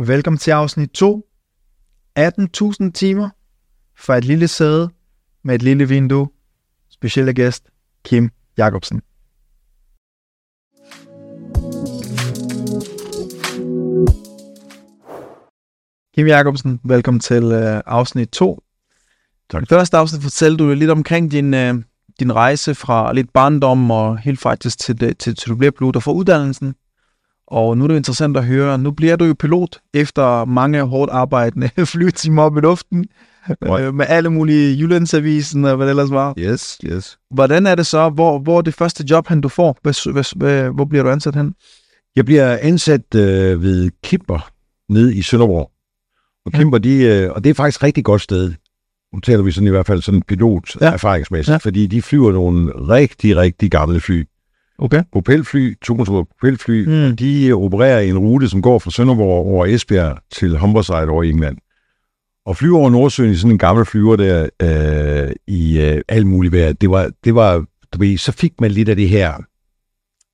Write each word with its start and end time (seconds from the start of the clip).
Velkommen 0.00 0.38
til 0.38 0.50
afsnit 0.50 0.90
2. 0.90 1.28
18.000 2.18 2.90
timer 2.90 3.28
fra 3.96 4.16
et 4.16 4.24
lille 4.24 4.48
sæde 4.48 4.90
med 5.42 5.54
et 5.54 5.62
lille 5.62 5.88
vindue. 5.88 6.28
Specielle 6.90 7.32
gæst, 7.34 7.70
Kim 8.04 8.30
Jacobsen. 8.58 9.02
Kim 16.14 16.26
Jacobsen, 16.26 16.80
velkommen 16.84 17.20
til 17.20 17.44
uh, 17.44 17.80
afsnit 17.86 18.28
2. 18.28 18.62
Tak. 19.50 19.62
I 19.62 19.66
første 19.66 19.96
afsnit 19.96 20.22
fortalte 20.22 20.64
du 20.64 20.74
lidt 20.74 20.90
omkring 20.90 21.30
din, 21.30 21.54
uh, 21.54 21.82
din 22.20 22.34
rejse 22.34 22.74
fra 22.74 23.12
lidt 23.12 23.32
barndom 23.32 23.90
og 23.90 24.18
helt 24.18 24.40
faktisk 24.40 24.78
til, 24.78 25.00
det, 25.00 25.18
til, 25.18 25.34
til 25.34 25.50
du 25.50 25.56
bliver 25.56 25.70
piloter 25.70 26.00
for 26.00 26.12
uddannelsen. 26.12 26.74
Og 27.50 27.78
nu 27.78 27.84
er 27.84 27.88
det 27.88 27.96
interessant 27.96 28.36
at 28.36 28.44
høre, 28.44 28.78
nu 28.78 28.90
bliver 28.90 29.16
du 29.16 29.24
jo 29.24 29.34
pilot 29.38 29.78
efter 29.94 30.44
mange 30.44 30.82
hårdt 30.82 31.10
arbejdende 31.12 31.70
flytimer 31.94 32.42
op 32.42 32.56
i 32.56 32.60
luften, 32.60 33.06
Right. 33.62 33.86
øh, 33.86 33.94
med 33.94 34.06
alle 34.08 34.30
mulige 34.30 34.78
Jyllandsavisen 34.78 35.64
og 35.64 35.76
hvad 35.76 35.86
det 35.86 35.90
ellers 35.90 36.10
var. 36.10 36.34
Yes, 36.38 36.78
yes. 36.84 37.18
Hvordan 37.30 37.66
er 37.66 37.74
det 37.74 37.86
så? 37.86 38.08
Hvor, 38.08 38.38
hvor 38.38 38.58
er 38.58 38.62
det 38.62 38.74
første 38.74 39.04
job, 39.10 39.26
han 39.26 39.40
du 39.40 39.48
får? 39.48 39.78
Hvad, 39.82 40.36
hvad, 40.36 40.70
hvor 40.70 40.84
bliver 40.84 41.02
du 41.04 41.10
ansat 41.10 41.34
hen? 41.34 41.54
Jeg 42.16 42.24
bliver 42.24 42.58
ansat 42.62 43.14
øh, 43.14 43.62
ved 43.62 43.90
Kimber 44.04 44.50
nede 44.88 45.14
i 45.16 45.22
Sønderborg. 45.22 45.70
Og 46.46 46.52
Ja. 46.52 46.58
Kimber, 46.58 46.78
de, 46.78 47.02
øh, 47.04 47.30
og 47.32 47.44
det 47.44 47.50
er 47.50 47.54
faktisk 47.54 47.78
et 47.78 47.82
rigtig 47.82 48.04
godt 48.04 48.22
sted. 48.22 48.52
Nu 49.14 49.20
taler 49.20 49.42
vi 49.42 49.52
sådan 49.52 49.66
i 49.66 49.70
hvert 49.70 49.86
fald 49.86 50.02
sådan 50.02 50.22
pilot 50.22 50.76
Ja. 50.80 50.86
ja. 50.86 50.92
erfaringsmæssigt, 50.92 51.48
Ja. 51.48 51.52
ja. 51.52 51.58
fordi 51.58 51.86
de 51.86 52.02
flyver 52.02 52.32
nogle 52.32 52.72
rigtig, 52.72 53.36
rigtig 53.36 53.70
gamle 53.70 54.00
fly. 54.00 54.24
Okay. 54.78 55.02
Propelfly, 55.12 55.78
to 55.82 55.94
propelfly, 55.94 56.84
Mm. 56.86 57.16
de 57.16 57.46
øh, 57.46 57.56
opererer 57.56 58.00
i 58.00 58.08
en 58.08 58.18
rute, 58.18 58.48
som 58.48 58.62
går 58.62 58.78
fra 58.78 58.90
Sønderborg 58.90 59.46
over 59.46 59.66
Esbjerg 59.66 60.18
til 60.32 60.58
Humberside 60.58 61.08
over 61.08 61.22
i 61.22 61.30
England. 61.30 61.56
Og 62.46 62.56
flyve 62.56 62.76
over 62.78 62.90
Nordsøen 62.90 63.30
i 63.32 63.34
sådan 63.36 63.50
en 63.50 63.58
gammel 63.58 63.86
flyver 63.86 64.16
der 64.16 64.48
øh, 64.62 65.32
i 65.46 65.80
øh, 65.80 66.02
alt 66.08 66.26
muligt 66.26 66.52
vejr, 66.52 66.72
det 66.72 66.90
var, 66.90 67.10
det 67.24 67.34
var, 67.34 67.64
du 67.92 67.98
ved, 67.98 68.18
så 68.18 68.32
fik 68.32 68.52
man 68.60 68.70
lidt 68.70 68.88
af 68.88 68.96
det 68.96 69.08
her, 69.08 69.32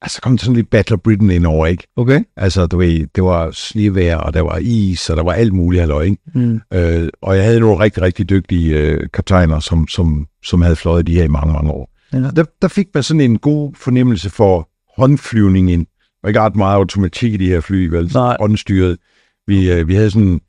altså 0.02 0.20
kom 0.20 0.38
sådan 0.38 0.56
lidt 0.56 0.70
Battle 0.70 0.94
of 0.94 1.00
Britain 1.00 1.30
ind 1.30 1.46
over, 1.46 1.66
ikke? 1.66 1.86
Okay. 1.96 2.20
Altså, 2.36 2.66
du 2.66 2.77
ved, 2.78 3.06
det 3.14 3.24
var 3.24 3.50
snevejr, 3.50 4.16
og 4.16 4.34
der 4.34 4.40
var 4.40 4.58
is, 4.62 5.11
og 5.11 5.16
der 5.16 5.22
var 5.22 5.33
alt 5.33 5.52
muligt 5.52 5.80
halløj, 5.80 6.02
ikke? 6.02 6.22
Mm. 6.34 6.61
Øh, 6.74 7.08
og 7.22 7.36
jeg 7.36 7.44
havde 7.44 7.61
nogle 7.61 7.84
rigtig, 7.84 8.02
rigtig 8.02 8.30
dygtige 8.30 8.77
øh, 8.78 9.00
kaptajner, 9.14 9.61
som, 9.61 9.88
som, 9.88 10.27
som 10.44 10.62
havde 10.62 10.77
fløjet 10.77 11.06
de 11.06 11.14
her 11.14 11.24
i 11.24 11.28
mange, 11.28 11.52
mange 11.52 11.70
år. 11.70 11.90
Ja. 12.14 12.30
Der, 12.30 12.44
der 12.62 12.68
fik 12.68 12.88
man 12.94 13.02
sådan 13.02 13.20
en 13.20 13.38
god 13.38 13.74
fornemmelse 13.74 14.30
for 14.30 14.70
håndflyvning 14.96 15.70
ind. 15.70 15.86
Der 15.86 16.18
var 16.22 16.28
ikke 16.28 16.40
ret 16.40 16.56
meget 16.56 16.74
automatik 16.74 17.32
i 17.32 17.36
de 17.36 17.48
her 17.48 17.60
fly, 17.60 17.86
vel? 17.86 18.10
Nej. 18.14 18.36
Håndstyret. 18.40 18.98
Vi, 19.46 19.72
øh, 19.72 19.88
vi 19.88 19.94
havde 19.94 20.10
sådan, 20.10 20.40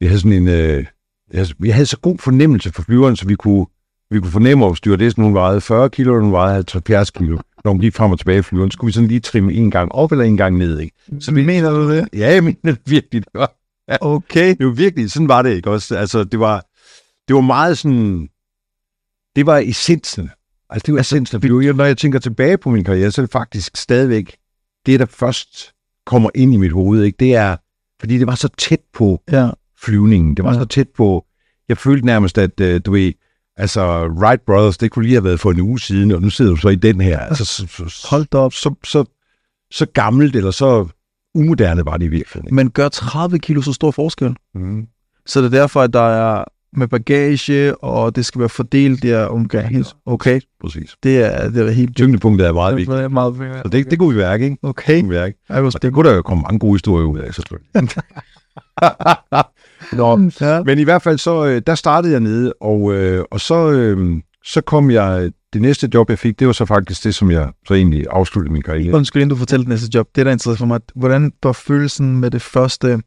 vi 0.00 0.06
havde 0.06 0.20
sådan 0.20 0.32
en, 0.32 0.48
øh, 0.48 0.84
vi 1.58 1.70
havde 1.70 1.86
så 1.86 1.96
god 1.98 2.18
fornemmelse 2.18 2.72
for 2.72 2.82
flyveren, 2.82 3.16
så 3.16 3.26
vi 3.26 3.34
kunne, 3.34 3.66
vi 4.10 4.20
kunne 4.20 4.30
fornemme, 4.30 4.66
at 4.66 4.76
styredessen 4.76 5.22
hun 5.22 5.34
vejede 5.34 5.60
40 5.60 5.90
kilo, 5.90 6.14
og 6.14 6.20
hun 6.20 6.32
vejede 6.32 6.64
70 6.72 7.10
kilo. 7.10 7.38
Når 7.64 7.70
hun 7.70 7.80
gik 7.80 7.94
frem 7.94 8.10
og 8.12 8.18
tilbage 8.18 8.38
i 8.38 8.42
flyveren, 8.42 8.70
så 8.70 8.74
skulle 8.74 8.88
vi 8.88 8.92
sådan 8.92 9.08
lige 9.08 9.20
trimme 9.20 9.52
en 9.52 9.70
gang 9.70 9.92
op 9.92 10.12
eller 10.12 10.24
en 10.24 10.36
gang 10.36 10.56
ned, 10.56 10.78
ikke? 10.80 10.96
Så 11.20 11.32
vi 11.32 11.44
mener 11.44 11.70
du 11.70 11.90
det? 11.90 12.08
Ja, 12.12 12.32
jeg 12.32 12.44
mener 12.44 12.56
det 12.64 12.78
virkelig. 12.86 13.24
Det 13.24 13.30
var, 13.34 13.52
Okay. 14.00 14.54
det 14.58 14.66
var 14.66 14.72
virkelig, 14.72 15.10
sådan 15.10 15.28
var 15.28 15.42
det 15.42 15.54
ikke 15.54 15.70
også. 15.70 15.96
Altså, 15.96 16.24
det 16.24 16.40
var, 16.40 16.64
det 17.28 17.34
var 17.34 17.40
meget 17.40 17.78
sådan, 17.78 18.28
det 19.36 19.46
var 19.46 19.58
essensen. 19.58 20.30
Altså, 20.70 20.86
det 20.86 20.94
var 20.94 21.00
essensen 21.00 21.36
af 21.36 21.40
flyve. 21.42 21.72
Når 21.72 21.84
jeg 21.84 21.96
tænker 21.98 22.18
tilbage 22.18 22.58
på 22.58 22.70
min 22.70 22.84
karriere, 22.84 23.10
så 23.10 23.20
er 23.20 23.26
det 23.26 23.32
faktisk 23.32 23.76
stadigvæk 23.76 24.36
det, 24.86 25.00
der 25.00 25.06
først 25.06 25.72
kommer 26.06 26.30
ind 26.34 26.54
i 26.54 26.56
mit 26.56 26.72
hoved, 26.72 27.02
ikke? 27.04 27.16
Det 27.20 27.34
er, 27.34 27.56
fordi 28.00 28.18
det 28.18 28.26
var 28.26 28.34
så 28.34 28.48
tæt 28.58 28.80
på 28.92 29.22
Ja. 29.32 29.50
flyvningen. 29.82 30.36
Det 30.36 30.44
var 30.44 30.52
Ja. 30.52 30.58
så 30.58 30.64
tæt 30.64 30.88
på, 30.96 31.24
jeg 31.68 31.78
følte 31.78 32.06
nærmest, 32.06 32.38
at 32.38 32.60
øh, 32.60 32.80
du 32.86 32.92
ved, 32.92 33.12
altså 33.56 34.06
Wright 34.08 34.42
Brothers, 34.46 34.78
det 34.78 34.90
kunne 34.90 35.02
lige 35.02 35.14
have 35.14 35.24
været 35.24 35.40
for 35.40 35.50
en 35.50 35.60
uge 35.60 35.80
siden, 35.80 36.10
og 36.10 36.22
nu 36.22 36.30
sidder 36.30 36.50
du 36.50 36.56
så 36.56 36.68
i 36.68 36.74
den 36.76 37.00
her. 37.00 37.18
Altså, 37.18 37.44
så, 37.44 37.66
så, 37.88 38.06
Hold 38.10 38.26
da 38.32 38.38
op. 38.38 38.52
så, 38.52 38.74
så, 38.84 39.04
så 39.70 39.86
gammelt, 39.86 40.36
eller 40.36 40.50
så 40.50 40.88
umoderne 41.34 41.84
var 41.84 41.96
det 41.96 42.04
i 42.04 42.08
virkeligheden. 42.08 42.46
ikke? 42.46 42.54
Men 42.54 42.70
gør 42.70 42.88
30 42.88 43.38
kilo 43.38 43.62
så 43.62 43.72
stor 43.72 43.90
forskel? 43.90 44.36
Mm. 44.54 44.86
Så 45.26 45.40
det 45.40 45.46
er 45.46 45.50
derfor, 45.60 45.82
at 45.82 45.92
der 45.92 46.00
er 46.08 46.44
med 46.76 46.88
bagage, 46.88 47.84
og 47.84 48.16
det 48.16 48.26
skal 48.26 48.38
være 48.38 48.48
fordelt 48.48 49.02
der 49.02 49.24
omkring. 49.24 49.84
Okay, 50.06 50.40
Præcis. 50.60 50.96
det 51.02 51.18
er, 51.18 51.50
det 51.50 51.66
er 51.66 51.70
helt 51.70 51.96
Tyngdepunktet 51.96 52.46
er 52.46 52.52
meget 52.52 52.76
vigtigt. 52.76 52.96
Det 52.96 53.04
er 53.04 53.08
meget 53.08 53.38
vigtigt. 53.40 53.58
Så 53.64 53.68
det, 53.68 53.90
det 53.90 53.98
kunne 53.98 54.14
vi 54.14 54.20
værke, 54.20 54.44
ikke? 54.44 54.56
Okay. 54.62 54.94
Det 54.94 55.02
kunne 55.02 55.10
vi 55.10 55.16
værke. 55.16 55.38
Var 55.48 55.60
Og 55.74 55.82
det 55.82 55.92
kunne 55.92 56.08
der 56.08 56.14
jo 56.14 56.22
komme 56.22 56.42
mange 56.42 56.58
gode 56.58 56.74
historier 56.74 57.06
ud 57.06 57.18
af, 57.18 57.34
selvfølgelig. 57.34 57.68
Nå, 59.92 60.30
Ja. 60.40 60.62
men 60.62 60.78
i 60.78 60.82
hvert 60.84 61.02
fald 61.02 61.18
så, 61.18 61.46
øh, 61.46 61.62
der 61.66 61.74
startede 61.74 62.12
jeg 62.12 62.20
nede, 62.20 62.52
og, 62.60 62.94
øh, 62.94 63.24
og 63.30 63.40
så, 63.40 63.70
øh, 63.70 64.20
så 64.44 64.60
kom 64.60 64.90
jeg, 64.90 65.30
det 65.52 65.62
næste 65.62 65.88
job, 65.94 66.10
jeg 66.10 66.18
fik, 66.18 66.38
det 66.38 66.46
var 66.46 66.52
så 66.52 66.64
faktisk 66.64 67.04
det, 67.04 67.14
som 67.14 67.30
jeg 67.30 67.52
så 67.68 67.74
egentlig 67.74 68.06
afsluttede 68.10 68.52
min 68.52 68.62
karriere. 68.62 68.94
Undskyld, 68.94 69.22
inden 69.22 69.30
du 69.30 69.36
fortæller 69.36 69.64
det 69.64 69.68
næste 69.68 69.88
job. 69.94 70.08
Det, 70.16 70.26
der 70.26 70.30
er 70.30 70.32
interessant 70.32 70.58
for 70.58 70.66
mig, 70.66 70.80
hvordan 70.94 71.32
var 71.42 71.52
følelsen 71.52 72.20
med 72.20 72.30
det 72.30 72.42
første 72.42 73.02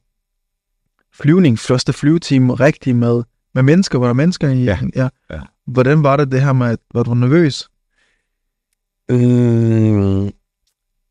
flyvning, 1.14 1.60
første 1.60 1.94
flyveteam 1.94 2.50
rigtig 2.50 2.96
med, 2.96 3.24
med 3.56 3.64
mennesker? 3.64 4.00
Var 4.00 4.08
der 4.08 4.14
mennesker 4.14 4.50
i? 4.50 4.64
Ja. 4.64 4.80
ja. 4.96 5.10
Ja. 5.32 5.40
Hvordan 5.68 6.04
var 6.04 6.18
det 6.18 6.32
det 6.32 6.42
her 6.42 6.54
med, 6.54 6.68
at 6.68 6.80
var 6.94 7.04
du 7.04 7.14
nervøs? 7.14 7.70
Øh, 9.12 10.32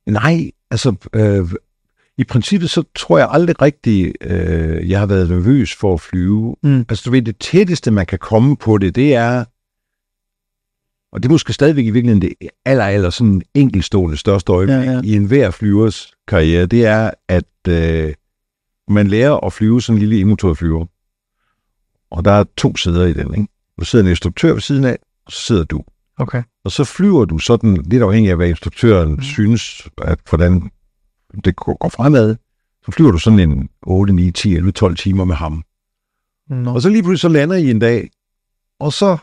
nej, 0.07 0.51
altså 0.71 0.95
øh, 1.13 1.53
i 2.19 2.25
princippet 2.25 2.71
så 2.71 2.85
tror 2.95 3.19
jeg 3.19 3.29
aldrig 3.31 3.63
rigtigt, 3.63 4.17
øh, 4.21 4.91
jeg 4.91 4.99
har 4.99 5.07
været 5.07 5.31
nervøs 5.31 5.75
for 5.75 5.95
at 5.95 6.01
flyve. 6.01 6.57
Mm. 6.63 6.81
Altså 6.89 7.03
du 7.07 7.11
ved, 7.11 7.23
det 7.23 7.39
tætteste 7.39 7.91
man 7.91 8.07
kan 8.07 8.19
komme 8.19 8.57
på 8.57 8.79
det, 8.79 8.95
det 8.95 9.15
er, 9.15 9.45
og 11.13 11.23
det 11.23 11.29
er 11.29 11.33
måske 11.33 11.53
stadigvæk 11.53 11.87
i 11.87 11.91
virkeligheden 11.91 12.23
det 12.23 12.35
aller, 12.65 12.85
aller 12.85 13.11
sådan 13.11 13.43
enkelstående 13.55 14.17
største 14.17 14.53
øjeblik 14.53 14.77
Ja, 14.77 14.93
ja. 14.93 15.01
i 15.05 15.17
enhver 15.17 15.51
flyvers 15.51 16.13
karriere, 16.29 16.67
det 16.67 16.87
er, 16.87 17.11
at 17.29 17.69
øh, 17.69 18.15
man 18.89 19.07
lærer 19.09 19.47
at 19.47 19.53
flyve 19.53 19.83
sådan 19.83 19.97
en 19.97 20.01
lille 20.01 20.21
emotor 20.21 20.55
flyver. 20.55 20.87
Og 22.13 22.25
der 22.25 22.31
er 22.31 22.45
to 22.57 22.77
sæder 22.77 23.07
i 23.07 23.13
den, 23.13 23.35
ikke? 23.35 23.53
Der 23.79 23.85
sidder 23.85 24.05
en 24.05 24.11
instruktør 24.11 24.53
ved 24.53 24.61
siden 24.61 24.85
af, 24.85 24.99
og 25.27 25.33
så 25.33 25.41
sidder 25.41 25.65
du. 25.65 25.85
Okay. 26.19 26.43
Og 26.65 26.71
så 26.73 26.85
flyver 26.85 27.25
du 27.25 27.39
sådan, 27.39 27.77
lidt 27.77 28.03
afhængig 28.03 28.31
af, 28.31 28.37
hvad 28.37 28.49
instruktøren 28.49 29.13
Mm. 29.13 29.23
synes, 29.23 29.89
at 29.99 30.19
hvordan 30.29 30.71
det 31.45 31.57
går 31.57 31.89
fremad, 31.89 32.37
så 32.85 32.93
flyver 32.93 33.11
du 33.11 33.19
sådan 33.19 33.39
en 33.39 33.69
8, 33.83 34.13
9, 34.13 34.31
10, 34.31 34.55
11, 34.57 34.73
12 34.73 34.97
timer 34.97 35.25
med 35.25 35.35
ham. 35.35 35.65
Nå. 36.49 36.75
Og 36.75 36.83
så 36.83 36.89
lige 36.89 37.03
pludselig 37.03 37.21
så 37.21 37.29
lander 37.29 37.57
I 37.57 37.71
en 37.71 37.79
dag, 37.79 38.11
og 38.81 38.93
så 38.93 39.17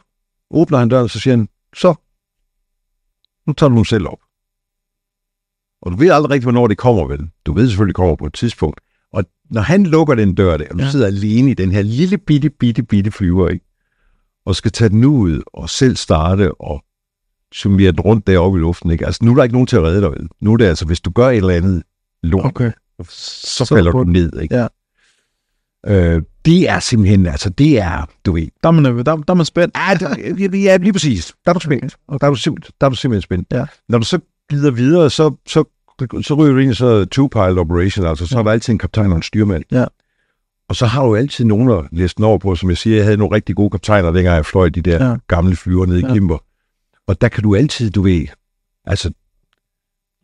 åbner 0.52 0.78
han 0.78 0.90
døren, 0.90 1.04
og 1.04 1.10
så 1.10 1.20
siger 1.20 1.36
han, 1.38 1.50
så, 1.76 1.94
nu 3.48 3.54
tager 3.54 3.70
du 3.70 3.76
den 3.76 3.86
selv 3.86 4.08
op. 4.08 4.20
Og 5.82 5.92
du 5.92 5.98
ved 5.98 6.10
aldrig 6.10 6.30
rigtigt, 6.30 6.46
hvornår 6.46 6.68
det 6.68 6.78
kommer, 6.78 7.08
vel? 7.08 7.30
Du 7.46 7.54
ved 7.54 7.68
selvfølgelig, 7.68 7.94
det 7.94 7.96
kommer 7.96 8.16
på 8.16 8.26
et 8.26 8.34
tidspunkt. 8.34 8.82
Og 9.14 9.24
når 9.52 9.62
han 9.62 9.84
lukker 9.86 10.16
den 10.16 10.36
dør 10.36 10.58
der, 10.58 10.66
og 10.72 10.80
du 10.80 10.84
Ja. 10.84 10.92
sidder 10.92 11.08
alene 11.08 11.52
i 11.52 11.54
den 11.54 11.72
her 11.72 11.82
lille 11.82 12.18
bitte, 12.18 12.50
bitte, 12.50 12.84
bitte 12.84 13.12
flyver, 13.12 13.50
ikke? 13.50 13.66
og 14.46 14.56
skal 14.56 14.72
tage 14.72 14.90
den 14.90 15.06
ud 15.06 15.42
og 15.54 15.70
selv 15.70 15.96
starte 15.96 16.54
og 16.62 16.84
summere 17.54 17.92
den 17.92 18.00
rundt 18.00 18.28
deroppe 18.28 18.60
i 18.60 18.62
luften. 18.62 18.92
Ikke? 18.92 19.06
Altså, 19.06 19.26
nu 19.26 19.32
er 19.32 19.36
der 19.36 19.44
ikke 19.44 19.54
nogen 19.54 19.68
til 19.68 19.76
at 19.76 19.84
redde 19.84 20.02
dig. 20.02 20.12
Nu 20.42 20.54
er 20.54 20.58
det 20.58 20.66
altså, 20.66 20.86
hvis 20.86 21.02
du 21.02 21.10
gør 21.12 21.30
et 21.30 21.38
eller 21.38 21.54
andet 21.54 21.84
lort, 22.24 22.46
Okay. 22.46 22.72
så, 23.10 23.66
Så 23.66 23.66
falder 23.66 23.92
du 23.92 24.04
ned. 24.04 24.40
Ikke? 24.42 24.56
Ja. 24.56 24.68
Øh, 25.88 26.22
det 26.46 26.70
er 26.70 26.80
simpelthen, 26.80 27.26
altså 27.26 27.50
det 27.50 27.80
er, 27.80 28.10
du 28.26 28.32
ved, 28.32 28.48
Der 28.64 28.68
er 28.70 28.72
man, 28.72 28.84
nervøs. 28.84 29.04
der, 29.06 29.16
der 29.16 29.24
er 29.34 29.34
man 29.34 29.46
spændt. 29.46 29.78
Ja, 29.78 29.96
der, 30.00 30.58
ja, 30.58 30.78
lige 30.78 30.94
præcis. 30.94 31.34
Der 31.46 31.50
er 31.52 31.54
du 31.54 31.60
spændt. 31.60 31.96
Der 32.10 32.28
er 32.28 32.34
du, 32.34 32.56
der 32.82 32.86
er 32.86 32.90
du 32.90 32.96
simpelthen 32.96 33.22
spændt. 33.22 33.48
Ja. 33.52 33.66
Når 33.90 33.98
du 33.98 34.06
så 34.06 34.20
glider 34.50 34.72
videre, 34.72 35.10
så, 35.10 35.36
så, 35.48 35.64
så 36.22 36.34
ryger 36.34 36.54
du 36.54 36.60
ind 36.60 36.72
i 36.72 36.76
så 36.76 37.06
two-pilot 37.16 37.58
operation, 37.60 38.06
altså 38.06 38.26
så 38.28 38.36
Ja. 38.36 38.40
er 38.40 38.44
der 38.44 38.52
altid 38.52 38.74
en 38.74 38.80
kaptajn 38.80 39.12
og 39.12 39.16
en 39.18 39.22
styrmand. 39.24 39.64
Ja. 39.72 39.86
Og 40.70 40.76
så 40.76 40.86
har 40.86 41.06
du 41.06 41.16
altid 41.16 41.46
nogen 41.46 41.70
at 41.72 41.86
læse 41.92 42.16
over 42.24 42.38
på, 42.38 42.56
som 42.56 42.70
jeg 42.70 42.78
siger, 42.78 42.96
jeg 42.96 43.06
havde 43.06 43.18
nogle 43.18 43.36
rigtig 43.36 43.56
gode 43.56 43.70
kaptajner, 43.70 44.12
dengang 44.12 44.36
jeg 44.36 44.46
fløj 44.46 44.70
de 44.70 44.82
der 44.82 45.10
Ja. 45.10 45.16
gamle 45.28 45.56
flyver 45.56 45.86
nede 45.86 46.00
i 46.00 46.04
Ja. 46.06 46.14
Kimber. 46.14 46.38
Og 47.08 47.22
der 47.22 47.28
kan 47.28 47.44
du 47.44 47.56
altid, 47.56 47.92
du 47.92 48.02
ved, 48.02 48.26
altså, 48.86 49.12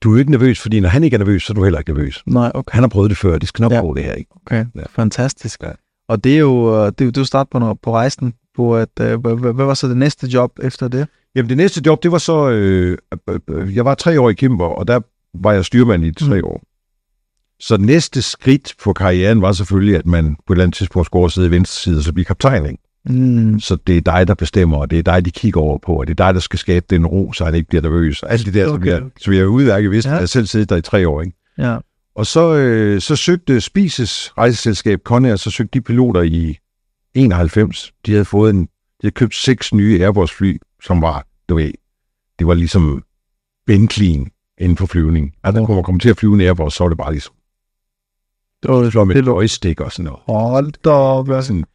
du 0.03 0.09
er 0.09 0.13
jo 0.13 0.19
ikke 0.19 0.31
nervøs, 0.31 0.59
fordi 0.61 0.79
når 0.79 0.89
han 0.89 1.03
ikke 1.03 1.13
er 1.15 1.17
nervøs, 1.19 1.44
så 1.44 1.53
er 1.53 1.55
du 1.55 1.63
heller 1.63 1.79
ikke 1.79 1.94
nervøs. 1.94 2.23
Nej, 2.25 2.51
okay. 2.53 2.73
Han 2.73 2.83
har 2.83 2.88
prøvet 2.89 3.09
det 3.09 3.17
før, 3.17 3.38
det 3.38 3.47
skal 3.47 3.61
nok 3.63 3.71
Ja. 3.71 3.79
gå 3.81 3.94
det 3.94 4.03
her, 4.03 4.13
ikke? 4.13 4.31
okay. 4.45 4.65
Ja. 4.75 4.81
Fantastisk. 4.89 5.63
Ja. 5.63 5.71
Og 6.09 6.23
det 6.23 6.35
er 6.35 6.39
jo 6.39 6.75
øh, 6.75 6.85
det, 6.85 7.01
er 7.01 7.05
jo- 7.05 7.09
det 7.11 7.17
er 7.17 7.21
jo 7.21 7.25
start 7.25 7.47
på, 7.51 7.73
på 7.83 7.94
rejsen, 7.94 8.33
på 8.55 8.77
at, 8.77 8.89
øh, 9.01 9.19
hvad 9.25 9.65
var 9.65 9.73
så 9.73 9.88
det 9.88 9.97
næste 9.97 10.27
job 10.27 10.59
efter 10.63 10.88
det? 10.88 11.07
Jamen 11.35 11.50
det 11.50 11.57
næste 11.57 11.81
job, 11.85 12.03
det 12.03 12.11
var 12.11 12.17
så, 12.17 12.50
øh, 12.50 12.97
øh, 13.29 13.39
øh, 13.50 13.75
jeg 13.75 13.85
var 13.85 13.95
tre 13.95 14.21
år 14.21 14.29
i 14.29 14.33
Kimber, 14.33 14.65
og 14.65 14.88
der 14.88 15.00
var 15.43 15.51
jeg 15.53 15.65
styrmand 15.65 16.05
i 16.05 16.11
tre 16.13 16.37
Mm. 16.41 16.43
år. 16.47 16.61
Så 17.59 17.77
næste 17.77 18.21
skridt 18.21 18.73
på 18.83 18.93
karrieren 18.93 19.41
var 19.41 19.51
selvfølgelig, 19.51 19.95
at 19.95 20.05
man 20.05 20.35
på 20.47 20.53
et 20.53 20.55
eller 20.55 20.63
andet 20.63 20.75
tidspunkt 20.77 21.05
skulle 21.05 21.31
sidde 21.31 21.47
i 21.47 21.51
venstre 21.51 21.81
side 21.81 21.97
og 21.97 22.03
så 22.03 22.13
blive 22.13 22.25
kaptajn. 22.25 22.65
Ikke? 22.65 22.77
Mm. 23.09 23.59
Så 23.59 23.75
det 23.87 23.97
er 23.97 24.01
dig, 24.01 24.27
der 24.27 24.33
bestemmer, 24.33 24.77
og 24.77 24.91
det 24.91 24.99
er 24.99 25.03
dig, 25.03 25.25
de 25.25 25.31
kigger 25.31 25.61
over 25.61 25.77
på, 25.77 25.95
og 25.99 26.07
det 26.07 26.19
er 26.19 26.25
dig, 26.25 26.33
der 26.33 26.39
skal 26.39 26.59
skabe 26.59 26.85
den 26.89 27.05
ro, 27.05 27.33
så 27.33 27.45
han 27.45 27.55
ikke 27.55 27.67
bliver 27.69 27.81
nervøs. 27.81 28.23
Og 28.23 28.31
alt 28.31 28.45
det 28.45 28.53
der, 28.53 28.65
Okay. 28.67 28.75
okay. 28.75 28.91
som, 28.97 29.03
jeg, 29.03 29.11
som 29.21 29.33
jeg 29.33 29.47
udværket 29.47 29.91
vidste, 29.91 30.09
Ja. 30.09 30.15
jeg 30.15 30.29
selv 30.29 30.45
siddet 30.45 30.69
der 30.69 30.75
i 30.75 30.81
tre 30.81 31.07
år. 31.07 31.21
Ikke? 31.21 31.38
Ja. 31.57 31.77
Og 32.15 32.25
så, 32.25 32.55
øh, 32.55 33.01
så 33.01 33.15
søgte 33.15 33.61
Spises 33.61 34.33
rejseselskab 34.38 34.99
Conair, 35.03 35.35
så 35.35 35.51
søgte 35.51 35.79
de 35.79 35.81
piloter 35.81 36.21
i 36.21 36.57
91. 37.13 37.93
De 38.05 38.11
havde 38.11 38.25
fået 38.25 38.49
en, 38.53 38.61
de 38.61 38.67
havde 39.03 39.13
købt 39.13 39.35
seks 39.35 39.73
nye 39.73 39.99
Airbus-fly, 40.01 40.57
som 40.83 41.01
var, 41.01 41.27
du 41.49 41.55
ved, 41.55 41.71
det 42.39 42.47
var 42.47 42.53
ligesom 42.53 43.03
Bentley'en 43.71 44.34
inden 44.57 44.77
for 44.77 44.85
flyvning. 44.85 45.35
Altså, 45.43 45.65
kunne 45.65 45.75
man 45.75 45.83
komme 45.83 45.99
til 45.99 46.09
at 46.09 46.17
flyve 46.17 46.33
en 46.33 46.41
Airbus, 46.41 46.73
så 46.73 46.83
var 46.83 46.89
det 46.89 46.97
bare 46.97 47.11
ligesom 47.11 47.33
Det 48.63 48.71
var 48.71 48.89
slå 48.89 49.03
med 49.03 49.15
det 49.15 49.21
et 49.21 49.25
joystick 49.27 49.81
og 49.81 49.91
sådan 49.91 50.05
noget. 50.05 50.19
Hold 50.27 50.73
da 50.83 50.89
op? 50.89 51.27
Sådan. 51.27 51.65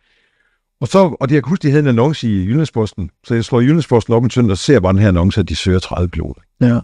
Og, 0.80 0.88
så, 0.88 1.16
og 1.20 1.28
det, 1.28 1.34
jeg 1.34 1.42
kan 1.42 1.50
huske, 1.50 1.62
de 1.62 1.70
havde 1.70 1.82
en 1.82 1.88
annonce 1.88 2.28
i 2.28 2.44
Jyllandsposten, 2.44 3.10
så 3.24 3.34
jeg 3.34 3.44
slår 3.44 3.60
Jyllandsposten 3.60 4.14
op 4.14 4.24
en 4.24 4.30
søndag 4.30 4.50
og 4.52 4.58
ser 4.58 4.80
bare 4.80 4.92
den 4.92 5.00
her 5.00 5.08
annonce, 5.08 5.40
at 5.40 5.48
de 5.48 5.56
søger 5.56 5.78
30 5.78 6.08
piloter. 6.08 6.42
Ja. 6.60 6.80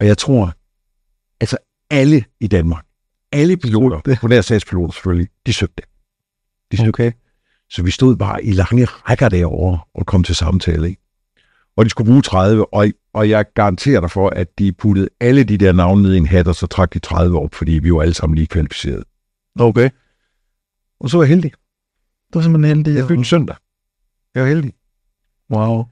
Og 0.00 0.06
jeg 0.06 0.18
tror, 0.18 0.52
altså 1.40 1.56
alle 1.90 2.24
i 2.40 2.46
Danmark, 2.46 2.84
alle 3.32 3.56
piloter, 3.56 4.00
Det. 4.00 4.18
på 4.20 4.28
nær 4.28 4.40
sagspiloter 4.40 4.92
selvfølgelig, 4.92 5.28
de 5.46 5.52
søgte. 5.52 5.82
De 6.72 6.76
søgte. 6.76 6.88
Okay. 6.88 7.12
Så 7.70 7.82
vi 7.82 7.90
stod 7.90 8.16
bare 8.16 8.44
i 8.44 8.52
lange 8.52 8.84
rækker 8.84 9.28
derovre 9.28 9.78
og 9.94 10.06
kom 10.06 10.24
til 10.24 10.34
samtale. 10.34 10.88
Ikke? 10.88 11.01
Og 11.76 11.84
de 11.84 11.90
skulle 11.90 12.06
bruge 12.10 12.22
30, 12.22 12.74
og, 12.74 12.86
og 13.14 13.28
jeg 13.28 13.44
garanterer 13.54 14.00
dig 14.00 14.10
for, 14.10 14.28
at 14.28 14.58
de 14.58 14.72
puttede 14.72 15.08
alle 15.20 15.44
de 15.44 15.56
der 15.58 15.72
navne 15.72 16.02
ned 16.02 16.14
i 16.14 16.16
en 16.16 16.26
hat, 16.26 16.48
og 16.48 16.54
så 16.54 16.66
trak 16.66 16.94
de 16.94 16.98
30 16.98 17.38
op, 17.38 17.54
fordi 17.54 17.72
vi 17.72 17.92
var 17.92 18.02
alle 18.02 18.14
sammen 18.14 18.34
lige 18.34 18.46
kvalificerede. 18.46 19.04
Okay. 19.60 19.90
Og 21.00 21.10
så 21.10 21.16
var 21.16 21.24
jeg 21.24 21.28
heldig. 21.28 21.50
Det 21.52 22.34
var 22.34 22.40
simpelthen 22.42 22.76
heldigt. 22.76 22.96
Jeg 22.98 23.08
fik 23.08 23.18
en 23.18 23.24
søndag. 23.24 23.56
Jeg 24.34 24.42
var 24.42 24.48
heldig. 24.48 24.72
Wow. 25.54 25.84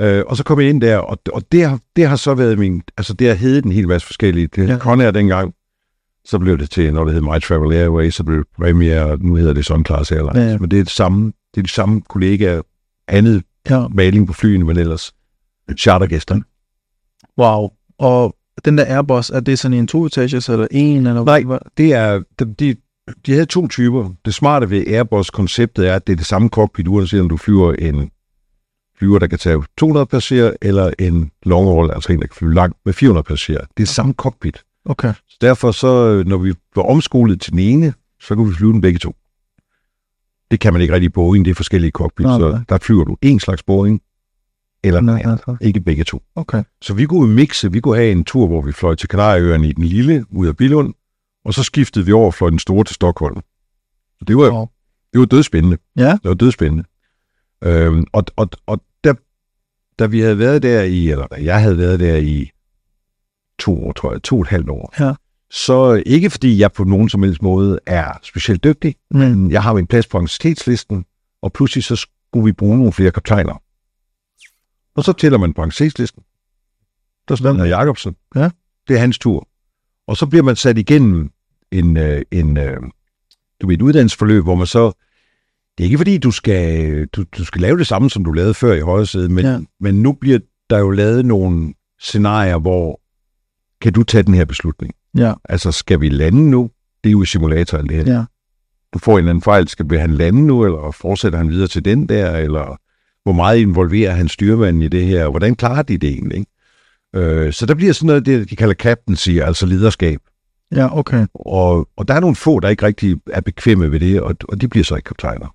Øh, 0.00 0.24
og 0.26 0.36
så 0.36 0.44
kom 0.44 0.60
jeg 0.60 0.68
ind 0.70 0.80
der, 0.80 0.96
og, 0.98 1.18
og 1.32 1.42
det, 1.52 1.64
har, 1.68 1.80
det 1.96 2.08
har 2.08 2.16
så 2.16 2.34
været 2.34 2.58
min... 2.58 2.82
Altså, 2.96 3.14
det 3.14 3.26
har 3.28 3.34
heddet 3.34 3.64
en 3.64 3.72
hel 3.72 3.88
masse 3.88 4.06
forskellige. 4.06 4.46
Det 4.46 4.68
Ja. 4.68 4.78
Conair 4.78 5.10
dengang, 5.10 5.54
så 6.24 6.38
blev 6.38 6.58
det 6.58 6.70
til, 6.70 6.94
når 6.94 7.04
det 7.04 7.14
hed 7.14 7.20
My 7.20 7.40
Travel 7.42 7.72
Airways, 7.76 8.14
så 8.14 8.24
blev 8.24 8.38
det 8.38 8.46
Premier, 8.56 9.02
og 9.02 9.18
nu 9.20 9.34
hedder 9.34 9.52
det 9.52 9.64
Sun 9.64 9.84
Class 9.84 10.12
Airlines. 10.12 10.52
Ja. 10.52 10.58
Men 10.58 10.70
det 10.70 10.78
er 10.78 10.84
det 10.84 10.92
samme, 10.92 11.32
det 11.54 11.60
er 11.60 11.62
de 11.62 11.70
samme 11.70 12.00
kollegaer, 12.02 12.62
andet 13.08 13.42
Ja. 13.70 13.88
maling 13.88 14.26
på 14.26 14.32
flyene, 14.32 14.64
men 14.64 14.76
ellers 14.76 15.12
chartergæster. 15.78 16.40
Wow. 17.38 17.70
Og 17.98 18.36
den 18.64 18.78
der 18.78 18.84
Airbus, 18.84 19.30
er 19.30 19.40
det 19.40 19.58
sådan 19.58 19.78
en 19.78 19.86
to-etages, 19.86 20.48
eller 20.48 20.66
en, 20.70 21.06
eller 21.06 21.24
Nej. 21.24 21.42
hvad? 21.42 21.58
Det 21.76 21.92
er, 21.92 22.22
de, 22.38 22.54
de, 22.54 22.76
de 23.26 23.32
havde 23.32 23.46
to 23.46 23.68
typer. 23.68 24.12
Det 24.24 24.34
smarte 24.34 24.70
ved 24.70 24.86
Airbus-konceptet 24.86 25.88
er, 25.88 25.94
at 25.94 26.06
det 26.06 26.12
er 26.12 26.16
det 26.16 26.26
samme 26.26 26.48
cockpit, 26.48 26.88
uanset 26.88 27.20
om 27.20 27.28
du 27.28 27.36
flyver 27.36 27.72
en 27.72 28.10
flyver, 28.98 29.18
der 29.18 29.26
kan 29.26 29.38
tage 29.38 29.62
200 29.78 30.06
passagerer, 30.06 30.52
eller 30.62 30.92
en 30.98 31.30
long 31.42 31.66
haul, 31.66 31.90
altså 31.90 32.12
en, 32.12 32.20
der 32.20 32.26
kan 32.26 32.36
flyve 32.36 32.54
langt 32.54 32.76
med 32.84 32.92
400 32.92 33.24
passagerer. 33.24 33.64
Det 33.76 33.82
er 33.82 33.86
samme 33.86 34.12
cockpit. 34.12 34.64
Okay. 34.84 35.12
Så 35.28 35.36
derfor 35.40 35.70
så, 35.70 35.88
øh, 35.88 36.26
når 36.26 36.36
vi 36.36 36.54
var 36.76 36.82
omskolet 36.82 37.40
til 37.40 37.52
den 37.52 37.60
ene, 37.60 37.94
så 38.20 38.34
kunne 38.34 38.48
vi 38.48 38.54
flyve 38.54 38.72
den 38.72 38.80
begge 38.80 38.98
to. 38.98 39.14
Det 40.50 40.60
kan 40.60 40.72
man 40.72 40.82
ikke 40.82 40.94
rigtig 40.94 41.06
i 41.06 41.08
Boeing, 41.08 41.44
det 41.44 41.50
er 41.50 41.54
forskellige 41.54 41.90
cockpits, 41.90 42.26
Nej, 42.26 42.38
så 42.38 42.60
der 42.68 42.78
flyver 42.78 43.04
du 43.04 43.16
en 43.22 43.40
slags 43.40 43.62
Boeing, 43.62 44.00
eller 44.86 45.00
nej, 45.00 45.22
nej. 45.46 45.56
ikke 45.60 45.80
begge 45.80 46.04
to. 46.04 46.22
Okay. 46.34 46.62
Så 46.82 46.94
vi 46.94 47.06
kunne 47.06 47.34
mixe, 47.34 47.72
vi 47.72 47.80
kunne 47.80 47.96
have 47.96 48.12
en 48.12 48.24
tur, 48.24 48.46
hvor 48.46 48.62
vi 48.62 48.72
fløj 48.72 48.94
til 48.94 49.08
Kanarieøerne 49.08 49.68
i 49.68 49.72
den 49.72 49.84
lille, 49.84 50.24
ud 50.30 50.46
af 50.46 50.56
Billund, 50.56 50.94
og 51.44 51.54
så 51.54 51.62
skiftede 51.62 52.06
vi 52.06 52.12
over 52.12 52.26
og 52.26 52.34
fløj 52.34 52.50
den 52.50 52.58
store 52.58 52.84
til 52.84 52.94
Stockholm. 52.94 53.36
Så 54.18 54.24
det 54.26 54.36
var, 54.36 54.50
Wow. 54.50 54.66
det 55.12 55.18
var 55.20 55.26
dødspændende. 55.26 55.76
Ja. 55.96 56.10
Det 56.10 56.28
var 56.28 56.34
dødspændende. 56.34 56.84
Øhm, 57.64 58.04
og 58.12 58.24
og, 58.36 58.48
og 58.66 58.80
da, 59.04 59.14
da 59.98 60.06
vi 60.06 60.20
havde 60.20 60.38
været 60.38 60.62
der 60.62 60.82
i, 60.82 61.10
eller 61.10 61.26
da 61.26 61.36
jeg 61.44 61.60
havde 61.60 61.78
været 61.78 62.00
der 62.00 62.16
i 62.16 62.50
to 63.58 63.86
år, 63.86 63.92
tror 63.92 64.12
jeg, 64.12 64.22
to 64.22 64.36
og 64.36 64.42
et 64.42 64.48
halvt 64.48 64.68
år, 64.70 64.94
Ja. 65.00 65.12
så 65.50 66.02
ikke 66.06 66.30
fordi 66.30 66.58
jeg 66.58 66.72
på 66.72 66.84
nogen 66.84 67.08
som 67.08 67.22
helst 67.22 67.42
måde 67.42 67.78
er 67.86 68.18
specielt 68.22 68.64
dygtig, 68.64 68.94
Men, 69.10 69.34
men 69.42 69.50
jeg 69.50 69.62
har 69.62 69.72
min 69.74 69.86
plads 69.86 70.06
på 70.06 70.16
universitetslisten, 70.18 71.04
og 71.42 71.52
pludselig 71.52 71.84
så 71.84 71.96
skulle 71.96 72.44
vi 72.44 72.52
bruge 72.52 72.78
nogle 72.78 72.92
flere 72.92 73.10
kaptajner. 73.10 73.62
Og 74.96 75.04
så 75.04 75.12
tæller 75.12 75.38
man 75.38 75.52
på 75.52 75.62
universitetslisten. 75.62 76.22
Der 77.28 77.36
står 77.36 77.48
Gunnar 77.50 77.64
Jacobsen. 77.64 78.16
Ja. 78.36 78.50
Det 78.88 78.96
er 78.96 79.00
hans 79.00 79.18
tur. 79.18 79.48
Og 80.06 80.16
så 80.16 80.26
bliver 80.26 80.42
man 80.42 80.56
sat 80.56 80.78
igennem 80.78 81.30
en, 81.72 81.96
øh, 81.96 82.22
en, 82.30 82.56
øh, 82.58 82.76
du 83.62 83.66
ved, 83.66 83.74
et 83.74 83.82
uddannelsesforløb, 83.82 84.44
hvor 84.44 84.54
man 84.54 84.66
så... 84.66 84.92
Det 85.78 85.84
er 85.84 85.86
ikke 85.86 85.98
fordi, 85.98 86.18
du 86.18 86.30
skal, 86.30 87.06
du, 87.06 87.24
du 87.38 87.44
skal 87.44 87.60
lave 87.60 87.78
det 87.78 87.86
samme, 87.86 88.10
som 88.10 88.24
du 88.24 88.32
lavede 88.32 88.54
før 88.54 88.72
i 88.74 88.80
højre 88.80 89.06
side, 89.06 89.28
men, 89.28 89.44
Ja. 89.44 89.58
men 89.80 90.02
nu 90.02 90.12
bliver 90.12 90.38
der 90.70 90.78
jo 90.78 90.90
lavet 90.90 91.24
nogle 91.24 91.74
scenarier, 92.00 92.58
hvor 92.58 93.00
kan 93.80 93.92
du 93.92 94.02
tage 94.02 94.22
den 94.22 94.34
her 94.34 94.44
beslutning? 94.44 94.94
ja. 95.16 95.34
Altså, 95.44 95.72
skal 95.72 96.00
vi 96.00 96.08
lande 96.08 96.50
nu? 96.50 96.70
Det 97.04 97.10
er 97.10 97.12
jo 97.12 97.22
i 97.22 97.26
simulator, 97.26 97.78
alt 97.78 97.88
det 97.90 97.96
her. 98.04 98.14
Ja. 98.14 98.24
Du 98.94 98.98
får 98.98 99.12
en 99.12 99.18
eller 99.18 99.30
anden 99.30 99.42
fejl. 99.42 99.68
Skal 99.68 99.90
vi 99.90 99.96
han 99.96 100.10
lande 100.14 100.46
nu, 100.46 100.64
eller 100.64 100.90
fortsætter 100.90 101.38
han 101.38 101.48
videre 101.50 101.68
til 101.68 101.84
den 101.84 102.08
der? 102.08 102.36
Eller 102.36 102.80
hvor 103.26 103.32
meget 103.32 103.58
involverer 103.58 104.12
han 104.12 104.28
styrmanden 104.28 104.82
i 104.82 104.88
det 104.88 105.06
her? 105.06 105.28
Hvordan 105.28 105.54
klarer 105.54 105.82
de 105.82 105.98
det 105.98 106.10
egentlig? 106.10 106.38
Ikke? 106.38 106.50
Øh, 107.14 107.52
så 107.52 107.66
der 107.66 107.74
bliver 107.74 107.92
sådan 107.92 108.06
noget, 108.06 108.26
det 108.26 108.50
de 108.50 108.56
kalder 108.56 108.74
captaincy, 108.74 109.30
altså 109.30 109.66
lederskab. 109.66 110.20
Ja, 110.72 110.98
okay. 110.98 111.26
Og, 111.34 111.88
og 111.96 112.08
der 112.08 112.14
er 112.14 112.20
nogle 112.20 112.36
få, 112.36 112.60
der 112.60 112.68
ikke 112.68 112.86
rigtig 112.86 113.16
er 113.26 113.40
bekvemme 113.40 113.92
ved 113.92 114.00
det, 114.00 114.20
og, 114.20 114.36
og 114.48 114.60
de 114.60 114.68
bliver 114.68 114.84
så 114.84 114.96
ikke 114.96 115.06
kaptajner. 115.06 115.54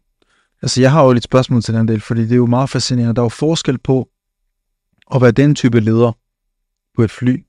Altså, 0.61 0.81
jeg 0.81 0.91
har 0.91 1.05
jo 1.05 1.11
lidt 1.11 1.23
spørgsmål 1.23 1.61
til 1.61 1.73
den 1.73 1.87
del, 1.87 2.01
fordi 2.01 2.21
det 2.21 2.31
er 2.31 2.35
jo 2.35 2.45
meget 2.45 2.69
fascinerende. 2.69 3.15
Der 3.15 3.21
er 3.21 3.25
jo 3.25 3.29
forskel 3.29 3.77
på 3.77 4.09
at 5.15 5.21
være 5.21 5.31
den 5.31 5.55
type 5.55 5.79
leder 5.79 6.11
på 6.95 7.03
et 7.03 7.11
fly, 7.11 7.43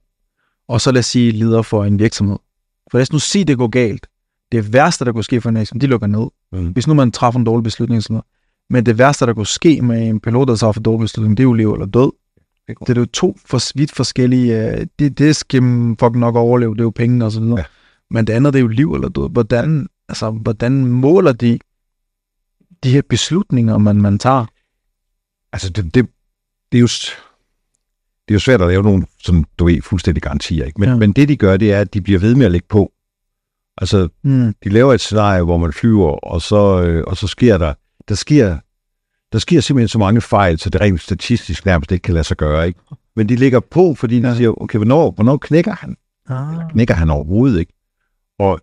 og 0.69 0.81
så 0.81 0.93
lad 0.93 0.99
os 0.99 1.07
sige 1.07 1.31
leder 1.33 1.63
for 1.63 1.85
en 1.85 1.99
virksomhed. 1.99 2.39
For 2.91 2.99
lad 2.99 3.03
os 3.03 3.13
nu 3.13 3.19
sige, 3.19 3.45
det 3.45 3.59
går 3.59 3.69
galt. 3.69 4.07
Det 4.53 4.73
værste, 4.73 5.05
der 5.05 5.13
kunne 5.13 5.25
ske 5.25 5.41
for 5.41 5.49
en 5.49 5.57
virksomhed, 5.57 5.81
de 5.81 5.87
lukker 5.87 6.07
ned. 6.07 6.27
Mm. 6.53 6.69
Hvis 6.69 6.87
nu 6.87 6.95
man 6.95 7.13
træffer 7.13 7.39
en 7.39 7.47
dårlig 7.47 7.65
beslutning 7.65 7.97
og 7.97 8.03
sådan 8.03 8.15
noget. 8.15 8.25
Men 8.73 8.87
det 8.87 8.99
værste, 8.99 9.27
der 9.27 9.35
kunne 9.35 9.47
ske 9.47 9.83
med 9.83 10.09
en 10.09 10.21
pilot, 10.21 10.49
der 10.49 10.75
en 10.77 10.83
dårlig 10.83 11.05
beslutning, 11.05 11.37
det 11.37 11.43
er 11.43 11.45
jo 11.45 11.53
liv 11.53 11.73
eller 11.73 11.87
død. 11.87 12.13
Det 12.87 12.97
er 12.97 13.01
jo 13.01 13.07
to 13.07 13.37
for 13.47 13.79
vidt 13.79 13.93
forskellige... 13.93 14.71
øh, 14.73 14.87
Det, 14.99 15.19
det 15.19 15.37
skal 15.37 15.63
man 15.63 15.97
fucking 15.97 16.19
nok 16.19 16.37
overleve, 16.37 16.75
det 16.75 16.81
er 16.81 16.85
jo 16.85 16.91
penge 16.91 17.25
og 17.25 17.33
så 17.33 17.41
videre. 17.41 17.59
Ja. 17.59 17.65
Men 18.11 18.27
det 18.27 18.33
andet, 18.33 18.53
det 18.53 18.59
er 18.59 18.63
jo 18.63 18.69
liv 18.69 18.95
eller 18.95 19.09
død. 19.09 19.31
Hvordan, 19.31 19.89
altså, 20.09 20.31
hvordan 20.31 20.87
måler 20.87 21.33
de 21.33 21.59
de 22.85 22.91
her 22.91 23.03
beslutninger, 23.09 23.79
man, 23.79 23.97
man 23.97 24.19
tager? 24.19 24.47
Altså, 25.53 25.71
det, 25.71 25.85
det, 25.95 26.07
det, 26.73 26.79
er 26.79 26.81
jo, 26.81 26.87
det 28.29 28.29
er 28.29 28.35
jo 28.35 28.39
svært 28.39 28.63
at 28.63 28.69
lave 28.69 28.83
nogle 28.83 29.07
sådan, 29.23 29.45
du 29.59 29.65
ved, 29.65 29.83
fuldstændig 29.83 30.23
garantier. 30.23 30.65
Ikke? 30.65 30.81
Men, 30.81 30.89
Ja. 30.89 30.97
men 30.97 31.13
det, 31.13 31.29
de 31.29 31.37
gør, 31.37 31.57
det 31.57 31.73
er, 31.73 31.81
at 31.81 31.95
de 31.95 32.01
bliver 32.01 32.19
ved 32.21 32.35
med 32.35 32.47
at 32.47 32.53
lægge 32.53 32.67
på. 32.69 32.93
Altså, 33.79 34.09
Hmm. 34.23 34.55
de 34.65 34.69
laver 34.69 34.95
et 34.95 35.01
scenarie, 35.01 35.43
hvor 35.43 35.59
man 35.59 35.73
flyver, 35.73 36.11
og 36.11 36.43
så, 36.43 36.83
øh, 36.83 37.05
og 37.07 37.17
så 37.17 37.27
sker 37.27 37.59
der, 37.59 37.75
der 38.08 38.15
sker, 38.15 38.58
der 39.32 39.39
sker 39.39 39.60
simpelthen 39.60 39.89
så 39.89 39.98
mange 39.98 40.20
fejl, 40.20 40.58
så 40.58 40.70
det 40.70 40.81
rent 40.81 41.01
statistisk 41.01 41.67
nærmest 41.67 41.93
ikke 41.93 42.03
kan 42.03 42.15
lade 42.15 42.24
sig 42.24 42.36
gøre. 42.36 42.67
Ikke? 42.67 42.81
Men 43.17 43.29
de 43.29 43.36
lægger 43.36 43.60
på, 43.60 43.94
fordi 43.94 44.20
de 44.20 44.36
siger, 44.36 44.62
okay, 44.62 44.79
hvornår, 44.79 45.10
hvornår 45.10 45.36
knækker 45.36 45.74
han? 45.74 45.96
Ah. 46.29 46.70
Knækker 46.70 46.94
han 46.94 47.10
overhovedet 47.10 47.60
ikke? 47.60 47.72
Og 48.39 48.60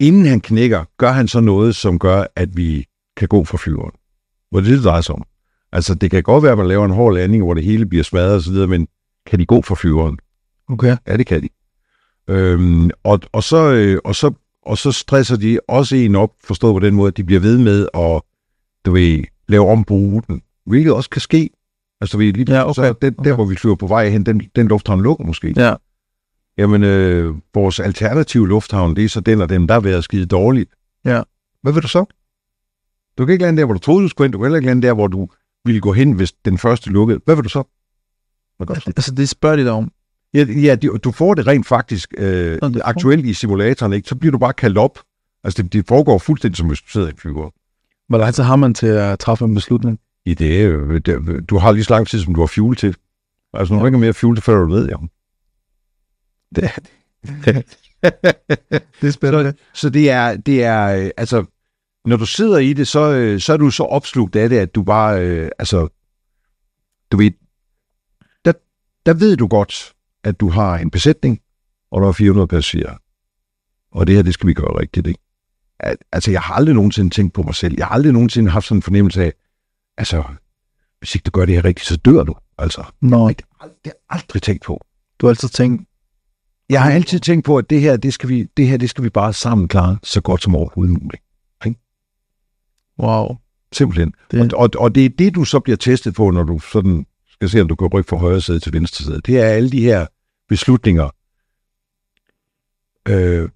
inden 0.00 0.26
han 0.26 0.40
knækker, 0.40 0.84
gør 0.98 1.12
han 1.12 1.28
så 1.28 1.40
noget, 1.40 1.76
som 1.76 1.98
gør, 1.98 2.24
at 2.36 2.56
vi 2.56 2.86
kan 3.16 3.28
gå 3.28 3.44
for 3.44 3.56
flyveren. 3.56 3.92
Hvor 4.50 4.60
er 4.60 4.64
det 4.64 4.84
drejer 4.84 5.00
sig 5.00 5.14
om. 5.14 5.24
Altså, 5.72 5.94
det 5.94 6.10
kan 6.10 6.22
godt 6.22 6.42
være, 6.42 6.52
at 6.52 6.58
man 6.58 6.68
laver 6.68 6.84
en 6.84 6.90
hård 6.90 7.14
landing, 7.14 7.44
hvor 7.44 7.54
det 7.54 7.64
hele 7.64 7.86
bliver 7.86 8.04
smadret 8.04 8.34
osv., 8.36 8.54
men 8.54 8.88
kan 9.26 9.38
de 9.38 9.46
gå 9.46 9.62
for 9.62 9.74
flyveren? 9.74 10.18
Okay. 10.68 10.96
Ja, 11.06 11.16
det 11.16 11.26
kan 11.26 11.42
de. 11.42 11.48
Øhm, 12.28 12.90
og, 13.04 13.20
og, 13.32 13.42
så, 13.42 13.72
øh, 13.72 13.98
og, 14.04 14.14
så, 14.14 14.32
og 14.62 14.78
så 14.78 14.92
stresser 14.92 15.36
de 15.36 15.60
også 15.68 15.96
en 15.96 16.14
op, 16.14 16.30
forstået 16.44 16.74
på 16.74 16.86
den 16.86 16.94
måde, 16.94 17.08
at 17.08 17.16
de 17.16 17.24
bliver 17.24 17.40
ved 17.40 17.58
med 17.58 17.88
at 17.94 18.22
du 18.84 18.92
ved, 18.92 19.24
lave 19.48 19.68
om 19.68 19.84
på 19.84 19.94
ruten, 19.94 20.42
hvilket 20.66 20.92
også 20.92 21.10
kan 21.10 21.20
ske. 21.20 21.50
Altså, 22.00 22.18
ved, 22.18 22.32
lige, 22.32 22.52
Ja, 22.54 22.64
okay, 22.64 22.74
så 22.74 22.94
den, 23.02 23.14
okay. 23.18 23.28
der, 23.30 23.34
hvor 23.34 23.44
vi 23.44 23.56
flyver 23.56 23.76
på 23.76 23.86
vej 23.86 24.08
hen, 24.08 24.26
den, 24.26 24.42
den 24.56 24.68
lufthavn 24.68 25.02
lukker 25.02 25.24
måske. 25.24 25.54
Ja. 25.56 25.74
Jamen, 26.58 26.82
øh, 26.84 27.34
vores 27.54 27.80
alternative 27.80 28.48
lufthavn, 28.48 28.96
det 28.96 29.04
er 29.04 29.08
så 29.08 29.20
den 29.20 29.40
og 29.40 29.48
dem, 29.48 29.66
der 29.66 29.74
har 29.74 29.80
været 29.80 30.04
skide 30.04 30.26
dårligt. 30.26 30.70
Ja. 31.04 31.22
Hvad 31.62 31.72
vil 31.72 31.82
du 31.82 31.88
så? 31.88 32.04
Du 33.18 33.26
kan 33.26 33.32
ikke 33.32 33.44
lande 33.44 33.58
der, 33.60 33.64
hvor 33.64 33.74
du 33.74 33.80
troede, 33.80 34.02
du 34.04 34.08
skulle 34.08 34.26
hen. 34.26 34.32
Du 34.32 34.38
kan 34.38 34.44
heller 34.44 34.56
ikke 34.56 34.66
lande 34.66 34.86
der, 34.86 34.92
hvor 34.94 35.06
du 35.06 35.28
ville 35.64 35.80
gå 35.80 35.92
hen, 35.92 36.12
hvis 36.12 36.32
den 36.32 36.58
første 36.58 36.90
lukkede. 36.90 37.20
Hvad 37.24 37.34
vil 37.34 37.44
du 37.44 37.48
så? 37.48 37.62
Hvad 38.56 38.66
gør 38.66 38.74
du 38.74 38.80
så? 38.80 38.92
Altså, 38.96 39.14
det 39.14 39.28
spørger 39.28 39.56
de 39.56 39.62
dig 39.64 39.72
om. 39.72 39.92
Ja, 40.34 40.44
ja 40.44 40.74
de- 40.74 40.98
du 40.98 41.12
får 41.12 41.34
det 41.34 41.46
rent 41.46 41.66
faktisk 41.66 42.14
øh, 42.18 42.58
aktuelt 42.84 43.26
i 43.26 43.34
simulatoren, 43.34 43.92
ikke? 43.92 44.08
så 44.08 44.14
bliver 44.16 44.32
du 44.32 44.38
bare 44.38 44.52
kaldt 44.52 44.78
op. 44.78 44.98
Altså, 45.44 45.62
det, 45.62 45.72
det 45.72 45.86
foregår 45.88 46.18
fuldstændig 46.18 46.56
som 46.56 46.66
hvis 46.66 46.80
du 46.80 46.88
sidder 46.90 47.06
i 47.06 47.10
en 47.10 47.16
flyver. 47.16 47.50
Hvor 48.08 48.18
lang 48.18 48.34
tid 48.34 48.42
har 48.42 48.56
man 48.56 48.74
til 48.74 48.86
at 48.86 49.18
træffe 49.18 49.44
en 49.44 49.54
beslutning? 49.54 50.00
I 50.24 50.34
det, 50.34 50.66
øh, 50.66 51.00
det, 51.00 51.50
du 51.50 51.58
har 51.58 51.72
lige 51.72 51.84
så 51.84 51.94
lang 51.94 52.06
tid, 52.06 52.20
som 52.20 52.34
du 52.34 52.40
har 52.40 52.46
fuel 52.46 52.76
til. 52.76 52.96
Altså, 53.52 53.74
nu 53.74 53.80
Ja. 53.80 53.86
ikke 53.86 53.98
mere 53.98 54.14
fuel 54.14 54.36
til, 54.36 54.42
før 54.42 54.56
du 54.60 54.66
ved, 54.68 54.88
ja. 54.88 54.96
Det, 56.54 56.70
det 59.00 59.06
er 59.06 59.10
spændende. 59.10 59.54
Så 59.74 59.90
det 59.90 60.10
er, 60.10 60.36
det 60.36 60.64
er 60.64 61.04
øh, 61.04 61.10
altså, 61.16 61.44
når 62.04 62.16
du 62.16 62.26
sidder 62.26 62.58
i 62.58 62.72
det, 62.72 62.88
så, 62.88 63.12
øh, 63.12 63.40
så 63.40 63.52
er 63.52 63.56
du 63.56 63.70
så 63.70 63.82
opslugt 63.82 64.36
af 64.36 64.48
det, 64.48 64.58
at 64.58 64.74
du 64.74 64.82
bare, 64.82 65.26
øh, 65.26 65.50
altså, 65.58 65.88
du 67.12 67.16
ved, 67.16 67.30
der, 68.44 68.52
der 69.06 69.14
ved 69.14 69.36
du 69.36 69.46
godt, 69.46 69.92
at 70.24 70.40
du 70.40 70.48
har 70.48 70.78
en 70.78 70.90
besætning, 70.90 71.40
og 71.90 72.02
der 72.02 72.08
er 72.08 72.12
400 72.12 72.48
passagerer. 72.48 72.96
og 73.90 74.06
det 74.06 74.14
her, 74.14 74.22
det 74.22 74.34
skal 74.34 74.46
vi 74.48 74.54
gøre 74.54 74.80
rigtigt, 74.80 75.06
ikke? 75.06 75.20
Al- 75.80 75.96
Altså, 76.12 76.30
jeg 76.30 76.40
har 76.40 76.54
aldrig 76.54 76.74
nogensinde 76.74 77.10
tænkt 77.10 77.34
på 77.34 77.42
mig 77.42 77.54
selv. 77.54 77.74
Jeg 77.78 77.86
har 77.86 77.94
aldrig 77.94 78.12
nogensinde 78.12 78.50
haft 78.50 78.66
sådan 78.66 78.78
en 78.78 78.82
fornemmelse 78.82 79.24
af, 79.24 79.32
altså, 79.98 80.24
hvis 80.98 81.14
ikke 81.14 81.24
du 81.24 81.30
gør 81.30 81.44
det 81.46 81.54
her 81.54 81.64
rigtigt, 81.64 81.88
så 81.88 81.96
dør 81.96 82.22
du. 82.24 82.34
Altså, 82.58 82.84
Nå, 83.00 83.28
det 83.28 83.44
har 83.60 83.70
jeg 83.84 83.92
aldrig 84.10 84.42
tænkt 84.42 84.64
på. 84.64 84.80
du 85.20 85.26
har 85.26 85.30
altid 85.30 85.48
tænkt, 85.48 85.88
Jeg 86.68 86.82
har 86.82 86.90
altid 86.90 87.20
tænkt 87.20 87.44
på, 87.46 87.56
at 87.58 87.70
det 87.70 87.80
her, 87.80 87.96
det 87.96 88.14
skal 88.14 88.28
vi, 88.28 88.44
det 88.56 88.68
her, 88.68 88.76
det 88.76 88.90
skal 88.90 89.04
vi 89.04 89.08
bare 89.10 89.32
sammen 89.32 89.68
klare 89.68 89.98
så 90.02 90.20
godt 90.20 90.42
som 90.42 90.54
overhovedet 90.56 91.02
muligt. 91.02 91.22
wow, 92.98 93.36
Simpelthen. 93.72 94.12
Det- 94.30 94.52
Og, 94.54 94.60
og, 94.62 94.70
og 94.78 94.94
det 94.94 95.04
er 95.04 95.08
det, 95.08 95.34
du 95.34 95.44
så 95.44 95.60
bliver 95.60 95.76
testet 95.76 96.14
på, 96.14 96.30
når 96.30 96.42
du 96.42 96.58
sådan 96.58 97.06
skal 97.28 97.48
se, 97.48 97.60
om 97.60 97.68
du 97.68 97.74
kan 97.76 97.86
rykke 97.88 98.08
fra 98.08 98.16
højre 98.16 98.40
side 98.40 98.60
til 98.60 98.72
venstre 98.72 99.04
side. 99.04 99.20
Det 99.20 99.38
er 99.40 99.44
alle 99.46 99.70
de 99.70 99.80
her 99.80 100.06
beslutninger. 100.48 101.10
Øh, 103.08 103.48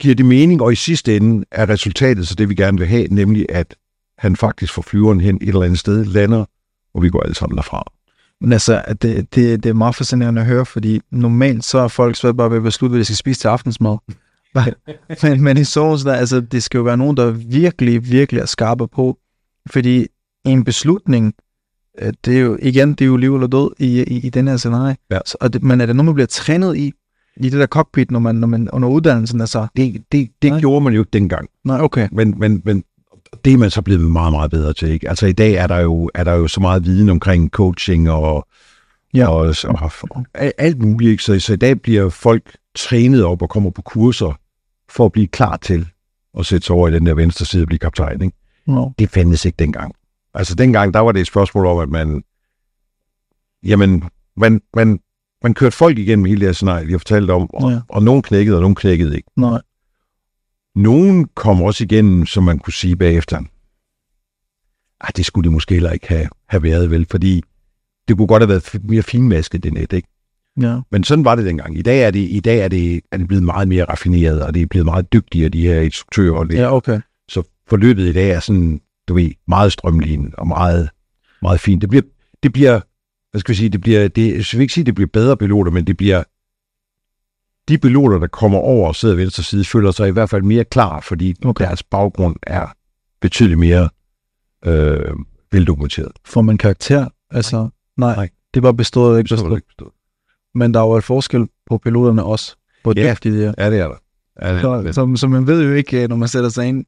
giver 0.00 0.14
det 0.14 0.26
mening, 0.26 0.62
og 0.62 0.72
i 0.72 0.76
sidste 0.76 1.16
ende 1.16 1.44
er 1.50 1.68
resultatet 1.68 2.28
så 2.28 2.34
det, 2.34 2.48
vi 2.48 2.54
gerne 2.54 2.78
vil 2.78 2.86
have, 2.86 3.06
nemlig 3.10 3.46
at 3.48 3.76
han 4.18 4.36
faktisk 4.36 4.72
får 4.72 4.82
flyveren 4.82 5.20
hen 5.20 5.36
et 5.36 5.48
eller 5.48 5.62
andet 5.62 5.78
sted, 5.78 6.04
lander, 6.04 6.44
og 6.94 7.02
vi 7.02 7.10
går 7.10 7.20
alle 7.20 7.34
sammen 7.34 7.56
derfra. 7.56 7.92
Men 8.40 8.52
altså, 8.52 8.82
det, 9.02 9.34
det, 9.34 9.62
det 9.62 9.66
er 9.66 9.72
meget 9.74 9.94
fascinerende 9.94 10.40
at 10.40 10.46
høre, 10.46 10.66
fordi 10.66 11.00
normalt 11.10 11.64
så 11.64 11.78
er 11.78 11.88
folk 11.88 12.16
svært 12.16 12.36
bare 12.36 12.50
ved 12.50 12.56
at 12.56 12.62
beslutte, 12.62 12.90
hvad 12.90 13.00
de 13.00 13.04
skal 13.04 13.16
spise 13.16 13.40
til 13.40 13.48
aftensmad. 13.48 13.96
men, 15.22 15.42
men 15.42 15.56
i 15.56 15.64
Souls, 15.64 16.02
der, 16.02 16.12
altså, 16.12 16.40
det 16.40 16.62
skal 16.62 16.78
jo 16.78 16.84
være 16.84 16.96
nogen, 16.96 17.16
der 17.16 17.30
virkelig, 17.30 18.10
virkelig 18.10 18.40
er 18.40 18.46
skarpe 18.46 18.88
på. 18.88 19.18
Fordi 19.70 20.06
en 20.44 20.64
beslutning, 20.64 21.34
øh, 21.98 22.12
det 22.24 22.36
er 22.36 22.40
jo, 22.40 22.58
igen, 22.62 22.90
det 22.90 23.00
er 23.00 23.06
jo 23.06 23.16
liv 23.16 23.34
eller 23.34 23.46
død 23.46 23.70
i, 23.78 24.02
i, 24.02 24.26
i 24.26 24.30
den 24.30 24.48
her 24.48 24.56
scenarie. 24.56 24.96
Ja. 25.10 25.18
Så, 25.26 25.36
og 25.40 25.52
det, 25.52 25.62
men 25.62 25.80
er 25.80 25.86
det 25.86 25.96
noget, 25.96 26.04
man 26.04 26.14
bliver 26.14 26.26
trænet 26.26 26.76
i, 26.76 26.92
i 27.36 27.50
det 27.50 27.60
der 27.60 27.66
cockpit, 27.66 28.10
når 28.10 28.18
man, 28.18 28.34
når 28.34 28.46
man 28.46 28.70
under 28.70 28.88
uddannelsen, 28.88 29.40
altså? 29.40 29.66
Det, 29.76 30.04
det, 30.12 30.30
det 30.42 30.50
Nej. 30.50 30.60
gjorde 30.60 30.84
man 30.84 30.92
jo 30.92 31.00
ikke 31.00 31.10
dengang. 31.10 31.48
Nej, 31.64 31.80
okay. 31.80 32.08
Men, 32.12 32.38
men, 32.38 32.62
men 32.64 32.84
det 33.44 33.52
er 33.52 33.56
man 33.56 33.70
så 33.70 33.82
blevet 33.82 34.00
meget, 34.10 34.32
meget 34.32 34.50
bedre 34.50 34.72
til. 34.72 34.88
Ikke? 34.88 35.08
Altså 35.08 35.26
i 35.26 35.32
dag 35.32 35.52
er 35.52 35.66
der, 35.66 35.78
jo, 35.78 36.10
er 36.14 36.24
der 36.24 36.32
jo 36.32 36.48
så 36.48 36.60
meget 36.60 36.84
viden 36.84 37.08
omkring 37.08 37.50
coaching 37.50 38.10
og, 38.10 38.46
Ja. 39.14 39.28
og, 39.28 39.54
og, 39.64 39.92
og 40.10 40.24
alt 40.58 40.82
muligt. 40.82 41.10
Ikke? 41.10 41.22
Så, 41.22 41.40
så 41.40 41.52
i 41.52 41.56
dag 41.56 41.80
bliver 41.80 42.08
folk 42.08 42.56
trænet 42.74 43.24
op 43.24 43.42
og 43.42 43.48
kommer 43.50 43.70
på 43.70 43.82
kurser 43.82 44.38
for 44.88 45.06
at 45.06 45.12
blive 45.12 45.26
klar 45.26 45.56
til 45.56 45.88
at 46.38 46.46
sætte 46.46 46.66
sig 46.66 46.76
over 46.76 46.88
i 46.88 46.92
den 46.92 47.06
der 47.06 47.14
venstre 47.14 47.46
side 47.46 47.62
og 47.62 47.66
blive 47.66 47.78
kaptajn. 47.78 48.22
Ikke? 48.22 48.36
No. 48.66 48.88
Det 48.98 49.10
fandtes 49.10 49.44
ikke 49.44 49.56
dengang. 49.56 49.94
Altså 50.34 50.54
dengang, 50.54 50.94
der 50.94 51.00
var 51.00 51.12
det 51.12 51.20
et 51.20 51.26
spørgsmål 51.26 51.66
om, 51.66 51.78
at 51.78 51.88
man, 51.88 52.22
jamen, 53.62 54.04
man, 54.36 54.60
man, 54.76 54.98
man 55.44 55.54
kørte 55.54 55.76
folk 55.76 55.98
igennem 55.98 56.24
hele 56.24 56.46
det 56.46 56.56
scenarie, 56.56 56.86
vi 56.86 56.92
har 56.92 56.98
fortalt 56.98 57.30
om, 57.30 57.50
og, 57.54 57.70
Ja. 57.70 57.80
og 57.88 58.02
nogen 58.02 58.22
knækkede, 58.22 58.56
og 58.56 58.60
nogen 58.60 58.74
knækkede 58.74 59.16
ikke. 59.16 59.28
Nej. 59.36 59.60
Nogen 60.74 61.28
kom 61.34 61.62
også 61.62 61.84
igennem, 61.84 62.26
som 62.26 62.44
man 62.44 62.58
kunne 62.58 62.72
sige 62.72 62.96
bagefter, 62.96 63.38
ah, 65.00 65.10
det 65.16 65.26
skulle 65.26 65.44
det 65.44 65.52
måske 65.52 65.74
heller 65.74 65.90
ikke 65.90 66.08
have, 66.08 66.28
have 66.48 66.62
været 66.62 66.90
vel, 66.90 67.06
fordi 67.10 67.42
det 68.08 68.16
kunne 68.16 68.26
godt 68.26 68.42
have 68.42 68.48
været 68.48 68.84
mere 68.84 69.02
finmasket, 69.02 69.62
det 69.62 69.72
net, 69.72 69.92
ikke? 69.92 70.08
Ja. 70.60 70.80
Men 70.90 71.04
sådan 71.04 71.24
var 71.24 71.34
det 71.34 71.44
dengang. 71.44 71.78
I 71.78 71.82
dag 71.82 72.02
er 72.02 72.10
det, 72.10 72.18
i 72.30 72.40
dag 72.40 72.58
er 72.58 72.68
det, 72.68 73.00
er 73.12 73.16
det 73.16 73.28
blevet 73.28 73.44
meget 73.44 73.68
mere 73.68 73.84
raffineret, 73.84 74.42
og 74.42 74.54
det 74.54 74.62
er 74.62 74.66
blevet 74.66 74.84
meget 74.84 75.12
dygtigere, 75.12 75.48
de 75.48 75.62
her 75.62 75.80
instruktører. 75.80 76.34
Og 76.38 76.48
det, 76.48 76.54
ja, 76.54 76.74
okay. 76.74 77.00
Så 77.28 77.42
forløbet 77.68 78.08
i 78.08 78.12
dag 78.12 78.30
er 78.30 78.40
sådan, 78.40 78.80
du 79.08 79.14
ved, 79.14 79.30
meget 79.48 79.72
strømlignet 79.72 80.34
og 80.34 80.46
meget, 80.48 80.88
meget 81.42 81.60
fint. 81.60 81.80
Det 81.80 81.90
bliver, 81.90 82.02
det 82.42 82.52
bliver, 82.52 82.80
hvad 83.34 83.40
skal 83.40 83.52
vi 83.52 83.56
sige, 83.56 83.68
det 83.68 83.80
bliver, 83.80 84.08
det, 84.08 84.26
jeg 84.28 84.44
vil 84.52 84.60
ikke 84.60 84.74
sige, 84.74 84.84
det 84.84 84.94
bliver 84.94 85.08
bedre 85.12 85.36
piloter, 85.36 85.70
men 85.70 85.86
det 85.86 85.96
bliver, 85.96 86.22
de 87.68 87.78
piloter, 87.78 88.18
der 88.18 88.26
kommer 88.26 88.58
over 88.58 88.88
og 88.88 88.96
sidder 88.96 89.14
ved 89.14 89.22
venstre 89.24 89.42
side, 89.42 89.64
føler 89.64 89.90
sig 89.90 90.08
i 90.08 90.10
hvert 90.10 90.30
fald 90.30 90.42
mere 90.42 90.64
klar, 90.64 91.00
fordi 91.00 91.34
Okay. 91.44 91.64
deres 91.64 91.82
baggrund 91.82 92.36
er 92.42 92.66
betydeligt 93.20 93.58
mere 93.60 93.88
øh, 94.66 95.14
veldokumenteret. 95.52 96.12
Får 96.24 96.42
man 96.42 96.58
karakter? 96.58 97.08
Altså, 97.30 97.68
nej. 97.96 98.16
Nej. 98.16 98.28
Det 98.54 98.62
var 98.62 98.72
bestået, 98.72 99.18
ikke 99.18 99.28
bestået. 99.34 99.56
ikke 99.56 99.66
forstået. 99.70 99.92
Men 100.54 100.74
der 100.74 100.80
er 100.80 100.84
jo 100.84 100.96
et 100.96 101.04
forskel 101.04 101.46
på 101.66 101.78
piloterne 101.78 102.24
også, 102.24 102.56
på 102.84 102.92
Ja. 102.96 103.12
dygtige 103.12 103.38
de 103.38 103.44
er. 103.44 103.54
Ja, 103.58 103.70
det 103.70 103.78
er 103.78 103.88
der. 103.88 103.96
Ja, 104.42 104.48
det 104.48 104.56
er 104.56 104.60
Så, 104.60 104.82
der. 104.82 104.92
så, 104.92 105.20
så 105.20 105.28
man 105.28 105.46
ved 105.46 105.62
jo 105.64 105.72
ikke, 105.74 106.02
øh, 106.02 106.08
når 106.08 106.16
man 106.16 106.28
sætter 106.28 106.50
sig 106.50 106.66
ind, 106.66 106.84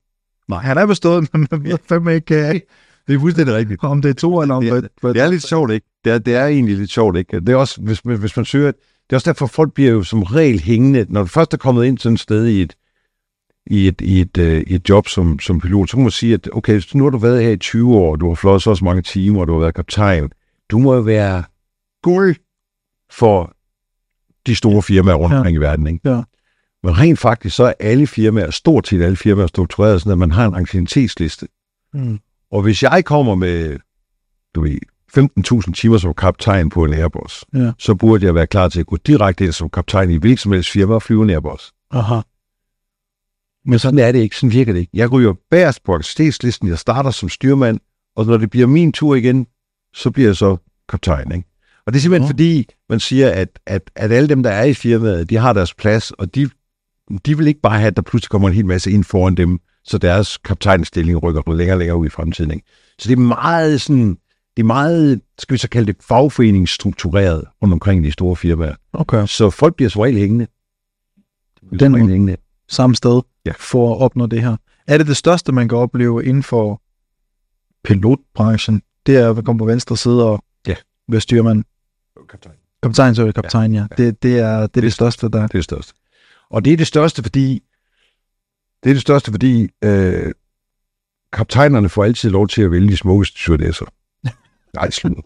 nej, 0.48 0.58
han 0.62 0.78
er 0.78 0.86
bestået, 0.86 1.28
men 1.32 1.48
man 1.50 1.64
ved 1.64 1.78
fandme 1.88 2.14
ikke, 2.14 2.48
øh, 2.48 2.60
det 3.08 3.14
er 3.14 3.18
fuldstændig 3.20 3.54
rigtigt. 3.54 3.84
om 3.84 4.02
det 4.02 4.08
er 4.08 4.14
to 4.14 4.42
eller 4.42 4.54
om 4.54 4.62
Det 4.62 4.70
er- 4.72 4.80
det. 4.80 4.90
Det 5.02 5.16
er 5.16 5.30
lidt 5.30 5.42
sjovt, 5.42 5.70
ikke? 5.72 5.86
Det 6.04 6.12
er, 6.12 6.18
det 6.18 6.34
er 6.34 6.46
egentlig 6.46 6.76
lidt 6.78 6.90
sjovt, 6.90 7.16
ikke? 7.16 7.40
Det 7.40 7.48
er 7.48 7.56
også, 7.56 7.80
hvis, 7.80 7.98
hvis 8.00 8.36
man 8.36 8.44
søger, 8.44 8.70
det 8.70 9.12
er 9.12 9.16
også 9.16 9.30
derfor, 9.30 9.46
folk 9.46 9.72
bliver 9.74 9.90
jo 9.90 10.02
som 10.02 10.22
regel 10.22 10.60
hængende, 10.60 11.06
når 11.08 11.20
du 11.20 11.26
først 11.26 11.52
er 11.54 11.56
kommet 11.56 11.84
ind 11.84 11.98
sådan 11.98 12.14
et 12.14 12.20
sted 12.20 12.46
i 12.46 12.62
et, 12.62 12.74
i 13.66 13.88
et, 13.88 14.00
i 14.00 14.20
et, 14.20 14.38
øh, 14.38 14.60
et 14.66 14.88
job 14.88 15.08
som, 15.08 15.38
som 15.38 15.60
pilot, 15.60 15.90
så 15.90 15.96
kan 15.96 16.02
man 16.02 16.10
sige, 16.10 16.34
at 16.34 16.48
okay, 16.52 16.82
nu 16.94 17.04
har 17.04 17.10
du 17.10 17.18
været 17.18 17.42
her 17.42 17.50
i 17.50 17.56
20 17.56 17.94
år, 17.96 18.16
du 18.16 18.28
har 18.28 18.34
flået 18.34 18.62
så 18.62 18.70
også 18.70 18.84
mange 18.84 19.02
timer, 19.02 19.40
og 19.40 19.46
du 19.46 19.52
har 19.52 19.60
været 19.60 19.74
kaptajn. 19.74 20.30
Du 20.70 20.78
må 20.78 20.94
jo 20.94 21.00
være 21.00 21.44
guld 22.02 22.36
for 23.10 23.52
de 24.46 24.54
store 24.54 24.82
firmaer 24.82 25.14
rundt 25.14 25.32
Ja. 25.32 25.38
omkring 25.38 25.56
i 25.56 25.60
verden, 25.60 25.86
ikke? 25.86 26.10
Ja. 26.10 26.22
Men 26.82 26.98
rent 26.98 27.18
faktisk, 27.18 27.56
så 27.56 27.64
er 27.64 27.72
alle 27.80 28.06
firmaer, 28.06 28.50
stort 28.50 28.88
set 28.88 29.02
alle 29.02 29.16
firmaer, 29.16 29.46
struktureret 29.46 30.00
sådan, 30.00 30.12
at 30.12 30.18
man 30.18 30.30
har 30.30 30.46
en 30.48 30.54
anciennitetsliste. 30.54 31.48
Mm. 31.94 32.18
Og 32.52 32.62
hvis 32.62 32.82
jeg 32.82 33.04
kommer 33.04 33.34
med, 33.34 33.78
du 34.54 34.60
ved, 34.60 34.78
15.000 35.18 35.72
timer 35.72 35.98
som 35.98 36.14
kaptajn 36.14 36.70
på 36.70 36.84
en 36.84 36.94
Airbus, 36.94 37.44
Ja. 37.54 37.72
så 37.78 37.94
burde 37.94 38.26
jeg 38.26 38.34
være 38.34 38.46
klar 38.46 38.68
til 38.68 38.80
at 38.80 38.86
gå 38.86 38.96
direkte 38.96 39.44
ind 39.44 39.52
som 39.52 39.70
kaptajn 39.70 40.10
i 40.10 40.16
hvilket 40.16 40.40
som 40.40 40.52
helst 40.52 40.70
firma 40.70 40.94
og 40.94 41.02
flyve 41.02 41.22
en 41.22 41.30
Airbus. 41.30 41.72
Aha. 41.90 42.20
Men 43.64 43.78
sådan 43.78 43.98
er 43.98 44.12
det 44.12 44.18
ikke. 44.18 44.36
Sådan 44.36 44.52
virker 44.52 44.72
det 44.72 44.80
ikke. 44.80 44.90
Jeg 44.94 45.12
ryger 45.12 45.34
bagerst 45.50 45.84
på 45.84 45.94
aktivitetslisten. 45.94 46.68
Jeg 46.68 46.78
starter 46.78 47.10
som 47.10 47.28
styrmand, 47.28 47.80
og 48.16 48.26
når 48.26 48.36
det 48.36 48.50
bliver 48.50 48.66
min 48.66 48.92
tur 48.92 49.14
igen, 49.14 49.46
så 49.94 50.10
bliver 50.10 50.28
jeg 50.28 50.36
så 50.36 50.56
kaptajn. 50.88 51.32
Ikke? 51.32 51.48
Og 51.86 51.92
det 51.92 51.98
er 51.98 52.02
simpelthen 52.02 52.22
Nå. 52.26 52.28
fordi, 52.28 52.66
man 52.88 53.00
siger, 53.00 53.30
at, 53.30 53.58
at, 53.66 53.90
at 53.96 54.12
alle 54.12 54.28
dem, 54.28 54.42
der 54.42 54.50
er 54.50 54.64
i 54.64 54.74
firmaet, 54.74 55.30
de 55.30 55.36
har 55.36 55.52
deres 55.52 55.74
plads, 55.74 56.10
og 56.10 56.34
de, 56.34 56.50
de 57.26 57.36
vil 57.38 57.46
ikke 57.46 57.60
bare 57.60 57.78
have, 57.78 57.86
at 57.86 57.96
der 57.96 58.02
pludselig 58.02 58.30
kommer 58.30 58.48
en 58.48 58.54
hel 58.54 58.66
masse 58.66 58.90
ind 58.90 59.04
foran 59.04 59.34
dem, 59.34 59.58
så 59.86 59.98
deres 59.98 60.36
kaptajnstilling 60.38 61.22
rykker 61.22 61.52
længere 61.54 61.74
og 61.74 61.78
længere 61.78 61.96
ud 61.96 62.06
i 62.06 62.10
fremtiden. 62.10 62.50
Ikke? 62.50 62.66
Så 62.98 63.08
det 63.08 63.12
er 63.18 63.20
meget 63.20 63.80
sådan, 63.80 64.08
det 64.56 64.62
er 64.62 64.66
meget, 64.66 65.20
skal 65.38 65.52
vi 65.54 65.58
så 65.58 65.68
kalde 65.68 65.86
det, 65.92 65.96
fagforeningsstruktureret 66.02 67.44
rundt 67.62 67.72
omkring 67.72 68.04
de 68.04 68.12
store 68.12 68.36
firmaer. 68.36 68.74
Okay. 68.92 69.26
Så 69.26 69.50
folk 69.50 69.76
bliver 69.76 69.88
som 69.88 70.00
regel 70.00 70.18
hængende. 70.18 70.46
Den 71.80 71.94
hængende. 71.94 72.36
Samme 72.68 72.96
sted 72.96 73.20
Ja. 73.46 73.52
for 73.58 73.94
at 73.94 74.00
opnå 74.00 74.26
det 74.26 74.42
her. 74.42 74.56
Er 74.86 74.98
det 74.98 75.06
det 75.06 75.16
største, 75.16 75.52
man 75.52 75.68
kan 75.68 75.78
opleve 75.78 76.24
inden 76.24 76.42
for 76.42 76.82
pilotbranchen? 77.84 78.82
Det 79.06 79.16
er 79.16 79.30
at 79.34 79.44
komme 79.44 79.58
på 79.58 79.64
venstre 79.64 79.96
side 79.96 80.24
og 80.24 80.44
Ja. 80.68 80.74
være 81.08 81.20
styrmand. 81.20 81.64
Kaptajn. 82.30 82.54
Kaptajn, 82.82 83.14
så 83.14 83.22
er 83.22 83.26
det 83.26 83.34
kaptajn, 83.34 83.74
ja. 83.74 83.86
Ja. 83.98 84.04
Det, 84.04 84.22
det, 84.22 84.38
er, 84.38 84.60
det 84.66 84.76
er 84.76 84.80
det 84.80 84.92
største, 84.92 85.28
der 85.28 85.38
Det 85.38 85.42
er 85.42 85.46
det 85.58 85.64
største. 85.64 85.94
Og 86.50 86.64
det 86.64 86.72
er 86.72 86.76
det 86.76 86.86
største, 86.86 87.22
fordi 87.22 87.62
det 88.86 88.90
er 88.90 88.94
det 88.94 89.02
største, 89.02 89.30
fordi 89.30 89.68
øh, 89.84 90.32
kaptajnerne 91.32 91.88
får 91.88 92.04
altid 92.04 92.30
lov 92.30 92.48
til 92.48 92.62
at 92.62 92.70
vælge 92.70 92.88
de 92.88 92.96
smukkeste 92.96 93.38
stewardesser. 93.40 93.86
Nej, 94.76 94.90
slut. 94.90 95.24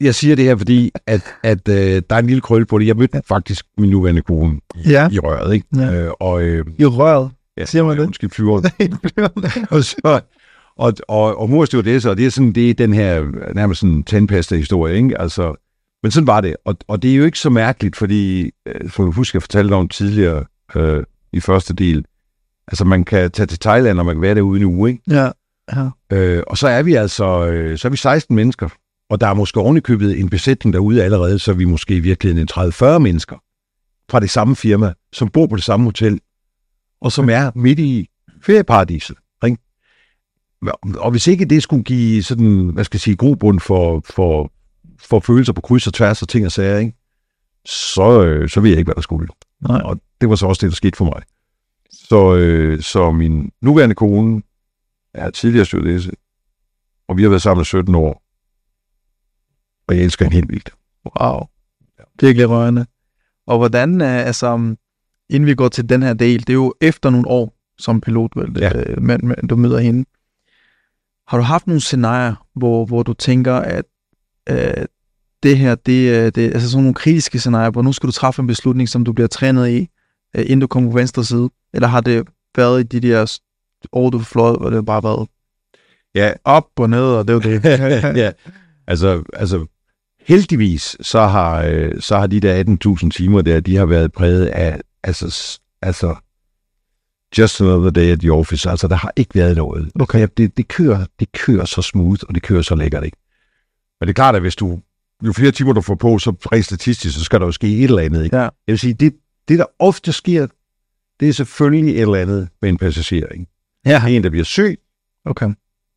Jeg 0.00 0.14
siger 0.14 0.36
det 0.36 0.44
her, 0.44 0.56
fordi 0.56 0.92
at, 1.06 1.20
at 1.42 1.68
øh, 1.68 2.02
der 2.10 2.16
er 2.16 2.18
en 2.18 2.26
lille 2.26 2.40
krølle 2.40 2.66
på 2.66 2.78
det. 2.78 2.86
Jeg 2.86 2.96
mødte 2.96 3.22
faktisk 3.28 3.66
min 3.78 3.90
nuværende 3.90 4.22
kone 4.22 4.60
i, 4.74 4.90
Ja. 4.90 5.08
i 5.12 5.18
røret, 5.18 5.54
ikke? 5.54 5.66
Ja. 5.76 5.94
Øh, 5.94 6.12
og, 6.20 6.42
øh, 6.42 6.66
i 6.78 6.84
røret. 6.86 7.30
ja, 7.56 7.64
Siger 7.64 7.84
man 7.84 7.96
det? 7.98 8.06
Undskyld, 8.06 8.30
flyver. 8.30 8.60
og, 9.70 9.84
så, 9.84 9.96
og, 10.76 10.92
og, 11.08 11.38
og 11.40 11.50
mor 11.50 11.64
stewardesser, 11.64 12.10
og 12.10 12.16
det 12.16 12.26
er 12.26 12.30
sådan, 12.30 12.52
det 12.52 12.70
er 12.70 12.74
den 12.74 12.92
her 12.94 13.24
nærmest 13.54 13.80
sådan 13.80 14.02
tandpasta-historie, 14.02 14.96
ikke? 14.96 15.20
Altså, 15.20 15.54
men 16.02 16.10
sådan 16.10 16.26
var 16.26 16.40
det. 16.40 16.56
Og, 16.64 16.76
og 16.88 17.02
det 17.02 17.10
er 17.12 17.16
jo 17.16 17.24
ikke 17.24 17.38
så 17.38 17.50
mærkeligt, 17.50 17.96
fordi, 17.96 18.50
øh, 18.66 18.90
som 18.90 19.04
jeg 19.04 19.12
husker, 19.14 19.36
jeg 19.36 19.42
fortalte 19.42 19.72
om 19.72 19.88
tidligere 19.88 20.44
øh, 20.76 21.04
i 21.32 21.40
første 21.40 21.74
del, 21.74 22.04
altså 22.68 22.84
man 22.84 23.04
kan 23.04 23.30
tage 23.30 23.46
til 23.46 23.58
Thailand, 23.58 23.98
og 23.98 24.06
man 24.06 24.14
kan 24.14 24.22
være 24.22 24.34
derude 24.34 24.60
en 24.60 24.66
uge, 24.66 24.90
ikke? 24.90 25.02
Ja. 25.10 25.30
ja. 25.72 25.88
Øh, 26.10 26.42
og 26.46 26.58
så 26.58 26.68
er 26.68 26.82
vi 26.82 26.94
altså, 26.94 27.46
øh, 27.46 27.78
så 27.78 27.88
er 27.88 27.90
vi 27.90 27.96
16 27.96 28.36
mennesker, 28.36 28.68
og 29.10 29.20
der 29.20 29.26
er 29.26 29.34
måske 29.34 29.60
ovenikøbet 29.60 30.20
en 30.20 30.28
besætning 30.28 30.72
derude 30.72 31.02
allerede, 31.02 31.38
så 31.38 31.50
er 31.50 31.54
vi 31.54 31.64
måske 31.64 31.96
i 31.96 32.00
virkeligheden 32.00 32.48
en 32.56 32.70
30-40 32.72 32.98
mennesker 32.98 33.36
fra 34.10 34.20
det 34.20 34.30
samme 34.30 34.56
firma, 34.56 34.92
som 35.12 35.28
bor 35.28 35.46
på 35.46 35.56
det 35.56 35.64
samme 35.64 35.84
hotel, 35.84 36.20
og 37.00 37.12
som 37.12 37.30
er 37.30 37.50
midt 37.54 37.78
i 37.78 38.08
ferieparadiset. 38.42 39.16
Ikke? 39.44 39.58
Og 40.98 41.10
hvis 41.10 41.26
ikke 41.26 41.44
det 41.44 41.62
skulle 41.62 41.84
give 41.84 42.22
sådan, 42.22 42.68
hvad 42.68 42.84
skal 42.84 42.96
jeg 42.96 43.00
sige, 43.00 43.16
grobund 43.16 43.60
for, 43.60 44.02
for, 44.04 44.52
for 44.98 45.20
følelser 45.20 45.52
på 45.52 45.60
kryds 45.60 45.86
og 45.86 45.94
tværs 45.94 46.22
og 46.22 46.28
ting 46.28 46.46
og 46.46 46.52
sager, 46.52 46.78
ikke? 46.78 46.96
Så, 47.66 48.24
øh, 48.24 48.48
så 48.48 48.60
ved 48.60 48.70
jeg 48.70 48.78
ikke, 48.78 48.86
hvad 48.86 48.94
der 48.94 49.00
skulle. 49.00 49.28
Nej. 49.68 49.80
Og 49.84 50.00
det 50.20 50.28
var 50.28 50.36
så 50.36 50.46
også 50.46 50.66
det, 50.66 50.70
der 50.70 50.76
skete 50.76 50.96
for 50.96 51.04
mig. 51.04 51.22
Så, 52.08 52.34
øh, 52.36 52.82
så 52.82 53.10
min 53.10 53.50
nuværende 53.62 53.94
kone 53.94 54.42
er 55.14 55.30
tidligere 55.30 55.64
stewardesse, 55.66 56.10
og 57.08 57.16
vi 57.16 57.22
har 57.22 57.28
været 57.30 57.42
sammen 57.42 57.62
i 57.62 57.64
17 57.64 57.94
år. 57.94 58.22
Og 59.88 59.96
jeg 59.96 60.04
elsker 60.04 60.24
hende 60.24 60.34
helt 60.36 60.48
vildt. 60.50 60.70
Wow. 61.20 61.40
Virkelig 62.20 62.48
rørende. 62.50 62.86
Og 63.46 63.58
hvordan, 63.58 64.00
øh, 64.00 64.26
altså, 64.26 64.52
um, 64.54 64.76
inden 65.30 65.46
vi 65.46 65.54
går 65.54 65.68
til 65.68 65.88
den 65.88 66.02
her 66.02 66.14
del, 66.14 66.40
det 66.40 66.48
er 66.50 66.54
jo 66.54 66.74
efter 66.80 67.10
nogle 67.10 67.28
år 67.28 67.54
som 67.78 68.00
pilot, 68.00 68.32
vel, 68.36 68.56
Ja. 68.58 68.78
øh, 68.78 69.02
men, 69.02 69.20
men, 69.22 69.36
du 69.50 69.56
møder 69.56 69.78
hende. 69.78 70.04
Har 71.28 71.36
du 71.38 71.42
haft 71.42 71.66
nogle 71.66 71.80
scenarier, 71.80 72.46
hvor, 72.56 72.84
hvor 72.84 73.02
du 73.02 73.12
tænker, 73.14 73.54
at 73.54 73.84
øh, 74.50 74.84
det 75.42 75.58
her, 75.58 75.74
det, 75.74 76.14
er- 76.18 76.30
det 76.30 76.42
altså 76.54 76.70
sådan 76.70 76.82
nogle 76.82 76.94
kritiske 76.94 77.38
scenarier, 77.38 77.70
hvor 77.70 77.82
nu 77.82 77.92
skal 77.92 78.06
du 78.06 78.12
træffe 78.12 78.40
en 78.42 78.46
beslutning, 78.46 78.88
som 78.88 79.04
du 79.04 79.12
bliver 79.12 79.28
trænet 79.28 79.68
i, 79.70 79.88
øh, 80.34 80.42
inden 80.42 80.60
du 80.60 80.66
kommer 80.66 80.90
på 80.90 80.96
venstre 80.96 81.24
side? 81.24 81.50
Eller 81.74 81.88
har 81.88 82.00
det 82.00 82.28
været 82.56 82.80
i 82.80 82.98
de 82.98 83.08
der 83.08 83.38
år, 83.92 84.10
du 84.10 84.18
fløjet, 84.18 84.58
hvor 84.58 84.70
det 84.70 84.86
bare 84.86 85.02
været 85.02 85.28
Ja, 86.14 86.32
op 86.44 86.66
og 86.76 86.90
ned, 86.90 87.04
og 87.04 87.28
det 87.28 87.34
er 87.34 87.40
det. 87.40 87.64
ja, 88.22 88.32
altså, 88.86 89.22
altså 89.32 89.66
heldigvis, 90.20 90.96
så 91.00 91.20
har, 91.20 91.62
øh, 91.62 92.00
så 92.00 92.18
har 92.18 92.26
de 92.26 92.40
der 92.40 92.64
18.000 93.04 93.10
timer 93.10 93.42
der, 93.42 93.60
de 93.60 93.76
har 93.76 93.86
været 93.86 94.12
præget 94.12 94.46
af, 94.46 94.80
altså, 95.02 95.60
altså, 95.82 96.14
just 97.38 97.60
another 97.60 97.90
day 97.90 98.12
at 98.12 98.20
the 98.20 98.32
office, 98.32 98.70
altså 98.70 98.88
der 98.88 98.94
har 98.94 99.12
ikke 99.16 99.34
været 99.34 99.56
noget. 99.56 99.90
Okay. 100.00 100.20
Ja, 100.20 100.26
det, 100.36 100.56
det, 100.56 100.68
kører, 100.68 101.06
det 101.20 101.32
kører 101.32 101.64
så 101.64 101.82
smooth, 101.82 102.22
og 102.28 102.34
det 102.34 102.42
kører 102.42 102.62
så 102.62 102.74
lækkert, 102.74 103.04
ikke? 103.04 103.16
Men 104.00 104.06
det 104.06 104.12
er 104.12 104.14
klart, 104.14 104.34
at 104.34 104.40
hvis 104.40 104.56
du, 104.56 104.80
jo 105.26 105.32
flere 105.32 105.50
timer 105.50 105.72
du 105.72 105.80
får 105.80 105.94
på, 105.94 106.18
så 106.18 106.30
rent 106.30 106.64
statistisk, 106.64 107.14
så 107.14 107.24
skal 107.24 107.40
der 107.40 107.46
jo 107.46 107.52
ske 107.52 107.76
et 107.78 107.84
eller 107.84 108.02
andet, 108.02 108.24
ikke? 108.24 108.36
Ja. 108.36 108.42
Jeg 108.42 108.50
vil 108.66 108.78
sige, 108.78 108.94
det, 108.94 109.14
det 109.48 109.58
der 109.58 109.64
ofte 109.78 110.12
sker, 110.12 110.46
det 111.20 111.28
er 111.28 111.32
selvfølgelig 111.32 111.94
et 111.94 112.00
eller 112.00 112.14
andet 112.14 112.48
med 112.62 112.70
en 112.70 112.78
passager, 112.78 113.26
ikke? 113.26 113.46
ja, 113.86 114.06
En, 114.06 114.24
der 114.24 114.30
bliver 114.30 114.44
syg, 114.44 114.80
okay. 115.24 115.50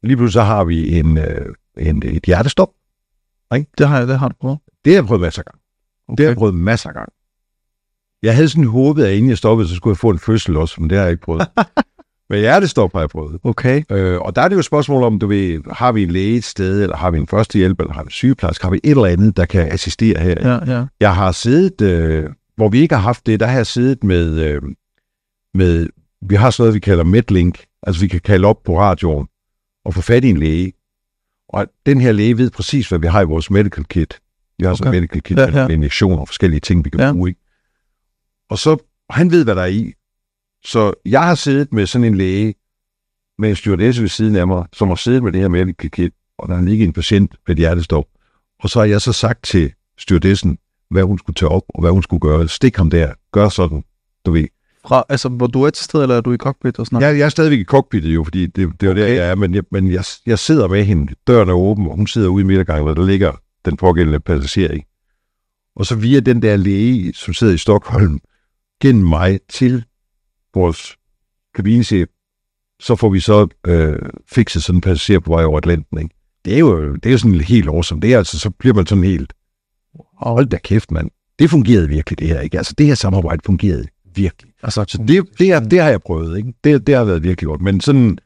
lige 0.04 0.18
pludselig 0.18 0.34
så 0.34 0.42
har 0.42 0.64
vi 0.64 1.00
en, 1.00 1.18
øh, 1.18 1.46
en, 1.78 2.04
et 2.06 2.24
hjertestop, 2.24 2.70
Det 3.52 3.88
har, 3.88 3.98
jeg, 3.98 4.08
det 4.08 4.20
har 4.20 4.28
du 4.28 4.36
prøvet. 4.42 4.60
Det 4.86 4.94
har 4.94 4.98
jeg 4.98 5.06
prøvet 5.06 5.22
masser 5.22 5.42
af 5.42 5.46
gange. 5.46 5.60
Okay. 6.08 6.18
Det 6.18 6.26
har 6.26 6.30
jeg 6.30 6.38
prøvet 6.38 6.56
masser 6.56 6.90
af 6.90 6.96
gange. 6.96 7.12
Jeg 8.24 8.36
havde 8.36 8.50
sådan 8.50 8.64
håbet, 8.64 9.06
at 9.06 9.14
inden 9.14 9.30
jeg 9.30 9.38
stoppede, 9.38 9.70
så 9.70 9.76
skulle 9.76 9.92
jeg 9.92 9.98
få 9.98 10.10
en 10.10 10.20
fødsel 10.20 10.58
også, 10.58 10.82
men 10.82 10.90
det 10.90 10.98
har 10.98 11.06
jeg 11.06 11.12
ikke 11.12 11.24
prøvet. 11.24 11.48
men 12.30 12.40
hjertestop 12.40 12.94
har 12.94 13.00
jeg 13.00 13.10
prøvet. 13.10 13.40
Okay. 13.44 13.84
Øh, 13.92 14.22
og 14.22 14.36
der 14.36 14.42
er 14.42 14.48
det 14.48 14.56
jo 14.56 14.60
et 14.60 14.66
spørgsmål 14.66 15.04
om, 15.04 15.20
du 15.20 15.28
ved, 15.28 15.62
har 15.72 15.92
vi 15.92 16.04
en 16.04 16.12
læge 16.12 16.38
et 16.38 16.44
sted, 16.44 16.84
eller 16.84 16.96
har 16.96 17.12
vi 17.12 17.18
en 17.18 17.28
førstehjælp, 17.28 17.80
eller 17.80 17.94
har 17.94 18.04
vi 18.04 18.08
en 18.08 18.12
sygeplejerske, 18.12 18.64
har 18.64 18.72
vi 18.72 18.80
et 18.84 18.92
eller 18.92 19.06
andet, 19.06 19.38
der 19.38 19.46
kan 19.46 19.72
assistere 19.72 20.20
her. 20.20 20.50
Ja, 20.50 20.78
ja. 20.78 20.86
Jeg 21.00 21.16
har 21.16 21.32
siddet, 21.32 21.82
øh, 21.82 22.30
hvor 22.58 22.70
vi 22.70 22.80
ikke 22.80 22.96
har 22.96 23.02
haft 23.02 23.26
det, 23.26 23.40
der 23.40 23.46
har 23.46 23.56
jeg 23.56 23.68
siddet 23.68 24.04
med, 24.04 24.40
øh, 24.40 24.62
med 25.54 25.88
vi 26.22 26.36
har 26.36 26.50
sådan 26.50 26.62
noget, 26.64 26.74
vi 26.76 26.80
kalder 26.80 27.04
Medlink, 27.04 27.66
altså 27.84 28.02
vi 28.02 28.08
kan 28.08 28.20
kalde 28.20 28.48
op 28.48 28.64
på 28.64 28.80
radioen 28.80 29.28
og 29.86 29.94
få 29.94 30.02
fat 30.02 30.24
i 30.24 30.30
en 30.30 30.38
læge. 30.38 30.74
Og 31.50 31.68
den 31.86 32.02
her 32.02 32.12
læge 32.12 32.38
ved 32.38 32.50
præcis, 32.50 32.90
hvad 32.90 33.00
vi 33.00 33.08
har 33.08 33.22
i 33.22 33.26
vores 33.26 33.52
medical 33.52 33.86
kit. 33.86 34.20
Vi 34.58 34.66
har 34.66 34.72
okay. 34.72 34.86
en 34.86 34.92
medical 34.92 35.22
kit 35.22 35.38
Ja, 35.38 35.60
ja, 35.60 35.68
med 35.68 35.76
injektioner 35.76 36.18
og 36.18 36.28
forskellige 36.28 36.60
ting, 36.60 36.86
vi 36.86 36.90
kan 36.90 37.00
Ja. 37.00 37.12
bruge. 37.12 37.30
Ikke? 37.30 37.42
Og 38.50 38.58
så, 38.58 38.70
og 39.10 39.16
han 39.16 39.32
ved, 39.32 39.44
hvad 39.44 39.56
der 39.56 39.62
er 39.62 39.66
i. 39.66 39.94
Så 40.66 40.94
jeg 41.06 41.24
har 41.24 41.36
siddet 41.36 41.74
med 41.74 41.86
sådan 41.86 42.06
en 42.06 42.16
læge, 42.16 42.56
med 43.38 43.50
en 43.50 43.56
stewardesse 43.56 44.02
ved 44.02 44.10
siden 44.10 44.36
af 44.36 44.48
mig, 44.48 44.66
som 44.74 44.88
har 44.88 44.96
siddet 44.96 45.24
med 45.24 45.32
det 45.32 45.42
her 45.42 45.48
medical 45.48 45.92
kit, 45.92 46.14
og 46.38 46.50
der 46.50 46.56
har 46.56 46.62
ligget 46.62 46.88
en 46.88 46.94
patient 46.94 47.36
med 47.48 47.56
et 47.56 47.60
hjertestop. 47.60 48.06
Og 48.60 48.70
så 48.70 48.80
har 48.80 48.86
jeg 48.86 49.02
så 49.02 49.14
sagt 49.14 49.44
til 49.44 49.74
stewardessen, 49.98 50.58
hvad 50.90 51.04
hun 51.04 51.18
skulle 51.18 51.36
tage 51.36 51.50
op, 51.50 51.64
og 51.70 51.82
hvad 51.82 51.92
hun 51.92 52.04
skulle 52.04 52.20
gøre. 52.20 52.48
Stik 52.48 52.78
ham 52.78 52.90
der, 52.90 53.14
gør 53.32 53.50
sådan, 53.50 53.84
du 54.26 54.32
ved. 54.32 54.48
Fra, 54.88 55.04
altså, 55.10 55.30
hvor 55.30 55.48
du 55.48 55.64
er 55.64 55.70
til 55.70 55.86
stede, 55.86 56.04
eller 56.04 56.16
er 56.16 56.22
du 56.22 56.34
i 56.34 56.38
cockpit 56.38 56.80
og 56.80 56.86
sådan 56.86 56.96
noget? 56.96 57.08
Jeg, 57.08 57.20
jeg 57.20 57.26
er 57.26 57.30
stadigvæk 57.30 57.60
i 57.60 57.64
cockpittet 57.64 58.16
jo, 58.16 58.24
fordi 58.24 58.46
det, 58.46 58.56
det 58.56 58.64
er 58.64 58.88
jo 58.88 58.92
okay. 58.92 59.02
der, 59.02 59.08
jeg 59.08 59.30
er, 59.30 59.36
men, 59.36 59.54
jeg, 59.54 59.64
men 59.72 59.92
jeg, 59.92 60.04
jeg 60.26 60.40
sidder 60.40 60.68
med 60.68 60.84
hende, 60.84 61.14
døren 61.28 61.50
er 61.50 61.54
åben, 61.54 61.88
og 61.88 61.96
hun 61.96 62.08
sidder 62.08 62.28
ude 62.28 62.42
i 62.42 62.46
midtergangen, 62.46 62.84
hvor 62.84 62.94
der 62.94 63.06
ligger 63.06 63.32
den 63.66 63.78
pågældende 63.78 64.20
passager 64.20 64.74
i. 64.74 64.82
Og 65.76 65.86
så 65.86 65.96
via 65.96 66.20
den 66.20 66.42
der 66.42 66.56
læge, 66.56 67.14
som 67.14 67.34
sidder 67.34 67.54
i 67.54 67.58
Stockholm, 67.58 68.20
gennem 68.82 69.08
mig 69.08 69.40
til 69.50 69.84
vores 70.54 70.96
kabinechef, 71.56 72.08
så 72.80 72.96
får 72.96 73.10
vi 73.10 73.20
så 73.20 73.48
øh, 73.68 74.00
fikset 74.28 74.64
sådan 74.64 74.78
en 74.78 74.82
passager 74.82 75.20
på 75.20 75.34
vej 75.34 75.44
over 75.44 75.58
Atlanten. 75.58 75.98
Ikke? 75.98 76.16
Det 76.46 76.54
er 76.54 76.60
jo 76.60 76.96
det 76.96 77.06
er 77.06 77.12
jo 77.12 77.18
sådan 77.18 77.42
helt 77.42 77.68
awesome. 77.68 78.02
Det 78.02 78.14
er 78.14 78.18
altså, 78.18 78.40
så 78.40 78.50
bliver 78.50 78.74
man 78.74 78.86
sådan 78.86 79.04
helt, 79.04 79.34
hold 80.22 80.46
da 80.46 80.58
kæft, 80.64 80.92
mand. 80.92 81.10
Det 81.40 81.50
fungerede 81.50 81.88
virkelig, 81.90 82.20
det 82.20 82.28
her. 82.28 82.40
Ikke? 82.40 82.58
Altså, 82.58 82.74
det 82.78 82.86
her 82.86 82.96
samarbejde 82.96 83.42
fungerede 83.46 83.86
virkelig. 84.16 84.54
Altså, 84.64 84.86
Så 84.88 84.98
det, 85.08 85.26
det, 85.40 85.52
er, 85.52 85.60
det 85.60 85.82
har 85.82 85.90
jeg 85.90 86.02
prøvet, 86.02 86.38
ikke? 86.38 86.54
Det, 86.64 86.88
det 86.88 86.96
har 86.96 87.04
været 87.04 87.24
virkelig 87.24 87.48
godt. 87.48 87.62
Men 87.62 87.82
sådan, 87.82 88.18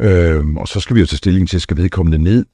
øh, 0.00 0.46
og 0.54 0.68
så 0.68 0.80
skal 0.80 0.96
vi 0.96 1.00
jo 1.00 1.06
tage 1.06 1.16
stilling 1.18 1.48
til, 1.48 1.60
skal 1.60 1.76
vedkommende 1.76 2.18
ned? 2.18 2.44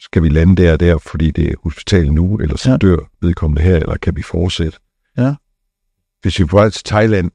Skal 0.00 0.22
vi 0.22 0.28
lande 0.28 0.62
der 0.62 0.72
og 0.72 0.80
der, 0.80 0.98
fordi 0.98 1.30
det 1.30 1.48
er 1.48 1.54
hospitalet 1.62 2.12
nu, 2.12 2.36
eller 2.36 2.56
så 2.56 2.70
Ja. 2.70 2.76
dør 2.76 2.96
vedkommende 3.20 3.62
her, 3.62 3.76
eller 3.76 3.96
kan 3.96 4.16
vi 4.16 4.22
fortsætte? 4.22 4.78
Ja. 5.18 5.34
Hvis 6.22 6.38
vi 6.38 6.42
er 6.42 6.46
på 6.46 6.56
vej 6.56 6.70
til 6.70 6.84
Thailand, 6.84 7.30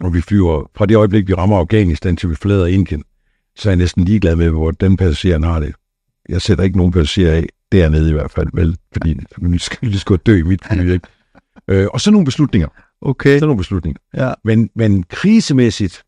og 0.00 0.14
vi 0.14 0.20
flyver 0.20 0.70
fra 0.76 0.86
det 0.86 0.96
øjeblik, 0.96 1.28
vi 1.28 1.34
rammer 1.34 1.58
Afghanistan, 1.58 2.16
til 2.16 2.30
vi 2.30 2.34
forlader 2.34 2.66
Indien, 2.66 3.04
så 3.56 3.68
er 3.68 3.70
jeg 3.70 3.76
næsten 3.78 4.04
ligeglad 4.04 4.36
med, 4.36 4.48
hvor 4.50 4.70
den 4.70 4.96
passageren 4.96 5.42
har 5.42 5.60
det. 5.60 5.74
Jeg 6.28 6.42
sætter 6.42 6.64
ikke 6.64 6.76
nogen 6.76 6.92
passagerer 6.92 7.36
af, 7.36 7.46
dernede 7.74 8.10
i 8.10 8.12
hvert 8.12 8.30
fald, 8.30 8.48
vel? 8.52 8.76
Fordi 8.92 9.18
vi 9.38 9.58
skal 9.58 9.88
lige 9.88 9.98
skulle 9.98 10.22
dø 10.26 10.38
i 10.38 10.42
mit 10.42 10.64
fly, 10.66 10.92
ikke? 10.92 11.06
Øh, 11.68 11.86
og 11.92 12.00
så 12.00 12.10
nogle 12.10 12.24
beslutninger. 12.24 12.68
okay. 13.00 13.38
Så 13.38 13.46
nogle 13.46 13.58
beslutninger. 13.58 14.00
Ja, 14.14 14.32
Men, 14.44 14.70
men 14.74 15.02
krisemæssigt, 15.02 16.02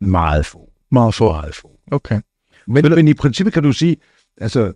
meget 0.00 0.46
få. 0.46 0.70
meget 0.92 1.14
få. 1.14 1.32
Meget 1.32 1.54
få. 1.54 1.70
Okay. 1.90 2.20
Men, 2.66 2.84
men 2.94 3.08
i 3.08 3.14
princippet 3.14 3.54
kan 3.54 3.62
du 3.62 3.72
sige, 3.72 3.96
altså, 4.40 4.72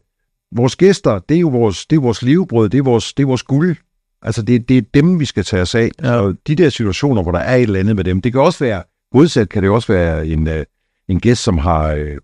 vores 0.57 0.77
gæster, 0.77 1.19
det 1.19 1.35
er 1.37 1.41
jo 1.41 1.49
vores, 1.49 1.87
det 1.87 1.97
er 1.97 2.01
vores 2.01 2.23
levebrød, 2.23 2.69
det 2.69 2.79
er 2.79 2.83
vores, 2.83 3.15
det 3.15 3.23
er 3.23 3.27
vores 3.27 3.43
guld. 3.43 3.77
Altså, 4.23 4.43
det, 4.43 4.69
det 4.69 4.79
er 4.79 4.83
dem, 4.95 5.21
vi 5.21 5.25
skal 5.25 5.45
tage 5.45 5.63
os 5.63 5.75
af. 5.75 5.91
Ja. 6.03 6.13
Og 6.13 6.37
de 6.47 6.55
der 6.55 6.69
situationer, 6.69 7.23
hvor 7.23 7.33
der 7.33 7.39
er 7.39 7.57
et 7.57 7.63
eller 7.63 7.81
andet 7.81 7.97
med 7.97 8.05
dem, 8.05 8.23
det 8.23 8.33
kan 8.33 8.41
også 8.41 8.65
være, 8.65 8.83
modsat 9.15 9.49
kan 9.49 9.63
det 9.63 9.71
også 9.71 9.93
være 9.93 10.27
en, 10.27 10.49
uh, 10.49 10.55
en 11.09 11.21
gæst, 11.21 11.43
som 11.43 11.59
har, 11.59 11.95
uh, 11.95 12.17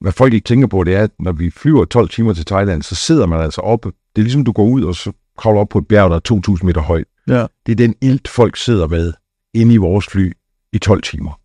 hvad 0.00 0.12
folk 0.12 0.32
ikke 0.34 0.44
tænker 0.44 0.66
på, 0.66 0.84
det 0.84 0.94
er, 0.94 1.02
at 1.02 1.10
når 1.20 1.32
vi 1.32 1.50
flyver 1.50 1.84
12 1.84 2.08
timer 2.08 2.32
til 2.32 2.44
Thailand, 2.44 2.82
så 2.82 2.94
sidder 2.94 3.26
man 3.26 3.40
altså 3.40 3.60
oppe. 3.60 3.88
Det 3.88 4.22
er 4.22 4.24
ligesom, 4.24 4.44
du 4.44 4.52
går 4.52 4.64
ud 4.64 4.82
og 4.82 4.94
så 4.94 5.12
kravler 5.38 5.60
op 5.60 5.68
på 5.68 5.78
et 5.78 5.88
bjerg, 5.88 6.10
der 6.10 6.16
er 6.16 6.54
2.000 6.58 6.66
meter 6.66 6.80
højt. 6.80 7.06
Ja. 7.28 7.46
Det 7.66 7.72
er 7.72 7.76
den 7.76 7.94
ilt, 8.02 8.28
folk 8.28 8.56
sidder 8.56 8.88
med 8.88 9.12
inde 9.54 9.74
i 9.74 9.76
vores 9.76 10.06
fly 10.06 10.32
i 10.72 10.78
12 10.78 11.02
timer. 11.02 11.40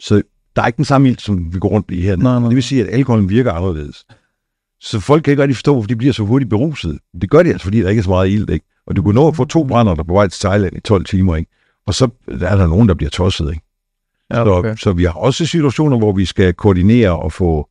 Så 0.00 0.22
der 0.56 0.62
er 0.62 0.66
ikke 0.66 0.76
den 0.76 0.84
samme 0.84 1.08
ilt, 1.08 1.20
som 1.20 1.54
vi 1.54 1.58
går 1.58 1.68
rundt 1.68 1.90
i 1.90 2.00
her. 2.00 2.16
Nej, 2.16 2.38
nej, 2.38 2.48
Det 2.48 2.54
vil 2.54 2.62
sige, 2.62 2.82
at 2.86 2.94
alkoholen 2.94 3.28
virker 3.28 3.52
anderledes. 3.52 4.04
Så 4.80 5.00
folk 5.00 5.22
kan 5.22 5.30
ikke 5.30 5.42
rigtig 5.42 5.56
forstå, 5.56 5.72
hvorfor 5.72 5.88
de 5.88 5.96
bliver 5.96 6.12
så 6.12 6.22
hurtigt 6.22 6.50
beruset. 6.50 6.98
Det 7.20 7.30
gør 7.30 7.42
de 7.42 7.48
altså, 7.50 7.64
fordi 7.64 7.80
der 7.80 7.88
ikke 7.88 8.00
er 8.00 8.04
så 8.04 8.10
meget 8.10 8.28
ilt, 8.30 8.50
ikke? 8.50 8.66
Og 8.86 8.96
du 8.96 9.02
kunne 9.02 9.14
nå 9.14 9.28
at 9.28 9.36
få 9.36 9.44
to 9.44 9.64
brænder, 9.64 9.94
der 9.94 10.02
er 10.02 10.06
på 10.06 10.12
vej 10.14 10.28
til 10.28 10.40
Thailand 10.40 10.76
i 10.76 10.80
12 10.80 11.04
timer, 11.04 11.36
ikke? 11.36 11.50
Og 11.86 11.94
så 11.94 12.08
er 12.28 12.56
der 12.56 12.66
nogen, 12.66 12.88
der 12.88 12.94
bliver 12.94 13.10
tosset, 13.10 13.50
ikke? 13.50 13.62
Ja, 14.30 14.44
Så, 14.44 14.50
okay. 14.50 14.76
så 14.76 14.92
vi 14.92 15.04
har 15.04 15.12
også 15.12 15.46
situationer, 15.46 15.98
hvor 15.98 16.12
vi 16.12 16.24
skal 16.24 16.54
koordinere 16.54 17.18
og 17.18 17.32
få 17.32 17.68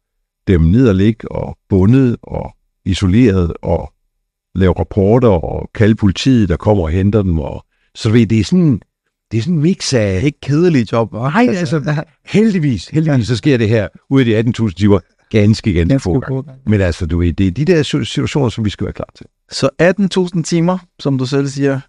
dem 0.47 0.61
ned 0.61 0.89
og 0.89 0.95
ligge 0.95 1.31
og 1.31 1.57
bundet 1.69 2.17
og 2.23 2.51
isoleret 2.85 3.53
og 3.61 3.93
lave 4.55 4.73
rapporter 4.79 5.29
og 5.29 5.69
kalde 5.75 5.95
politiet, 5.95 6.49
der 6.49 6.57
kommer 6.57 6.83
og 6.83 6.89
henter 6.89 7.21
dem. 7.21 7.39
Og, 7.39 7.65
så 7.95 8.09
ved, 8.09 8.27
det 8.27 8.39
er 8.39 8.43
sådan, 8.43 8.81
det 9.31 9.37
er 9.37 9.41
sådan 9.41 9.53
en 9.55 9.61
mix 9.61 9.93
af... 9.93 10.21
Ikke 10.23 10.39
kedelig 10.39 10.91
job, 10.91 11.13
hva'? 11.13 11.17
Nej, 11.17 11.47
altså, 11.49 12.03
heldigvis, 12.25 12.87
heldigvis 12.87 13.27
så 13.27 13.35
sker 13.35 13.57
det 13.57 13.69
her 13.69 13.87
ud 14.09 14.19
af 14.25 14.43
de 14.43 14.51
18.000 14.67 14.73
timer 14.73 14.99
ganske, 15.29 15.73
ganske 15.73 15.99
få 15.99 16.19
gange. 16.19 16.43
Men 16.65 16.81
altså, 16.81 17.05
du 17.05 17.17
ved, 17.17 17.33
det 17.33 17.47
er 17.47 17.51
de 17.51 17.65
der 17.65 17.83
si- 17.83 18.05
situationer, 18.05 18.49
som 18.49 18.65
vi 18.65 18.69
skal 18.69 18.85
være 18.85 18.93
klar 18.93 19.09
til. 19.17 19.25
Så 19.51 19.69
18.000 20.35 20.43
timer, 20.43 20.77
som 20.99 21.17
du 21.17 21.25
selv 21.25 21.47
siger, 21.47 21.79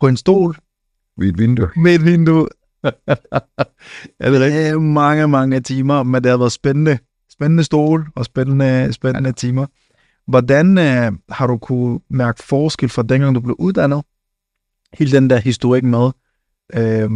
på 0.00 0.08
en 0.08 0.16
stol 0.16 0.56
Ved 1.18 1.28
et 1.28 1.38
vindue. 1.38 1.68
med 1.76 1.94
et 1.94 2.04
vindue. 2.04 2.48
Er 4.20 4.30
det 4.30 4.40
rigtigt? 4.40 4.62
Det 4.62 4.68
er 4.68 4.78
mange, 4.78 5.28
mange 5.28 5.60
timer, 5.60 6.02
men 6.02 6.22
det 6.22 6.30
har 6.30 6.38
været 6.38 6.52
spændende. 6.52 6.98
Spændende 7.40 7.64
stol 7.64 8.06
og 8.14 8.24
spændende, 8.24 8.92
spændende 8.92 9.32
timer. 9.32 9.66
Hvordan 10.26 10.78
øh, 10.78 11.12
har 11.28 11.46
du 11.46 11.56
kunne 11.56 12.00
mærke 12.10 12.42
forskel 12.44 12.88
fra 12.88 13.02
dengang, 13.02 13.34
du 13.34 13.40
blev 13.40 13.56
uddannet? 13.58 14.02
Hele 14.98 15.12
den 15.12 15.30
der 15.30 15.36
historik 15.38 15.84
med 15.84 16.10
øh, 16.74 17.10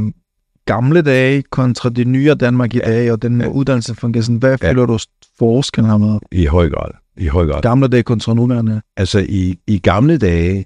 gamle 0.66 1.02
dage 1.02 1.42
kontra 1.42 1.88
det 1.88 2.06
nye 2.06 2.34
Danmark 2.34 2.74
i 2.74 2.78
dag, 2.78 3.12
og 3.12 3.22
den 3.22 3.40
Ja. 3.40 3.48
uddannelse 3.48 3.94
fungerer 3.94 4.22
sådan. 4.24 4.37
Hvad 4.38 4.58
Ja. 4.62 4.70
føler 4.70 4.87
du 4.87 4.98
forskellen 5.38 5.90
har 5.90 5.98
med? 5.98 6.18
I 6.32 6.46
høj 6.46 6.70
grad. 6.70 6.90
I 7.16 7.26
høj 7.26 7.46
grad. 7.46 7.62
Gamle 7.62 7.88
dage 7.88 8.02
kontra 8.02 8.34
nuværende? 8.34 8.82
Altså, 8.96 9.26
i, 9.28 9.58
i 9.66 9.78
gamle 9.78 10.18
dage, 10.18 10.64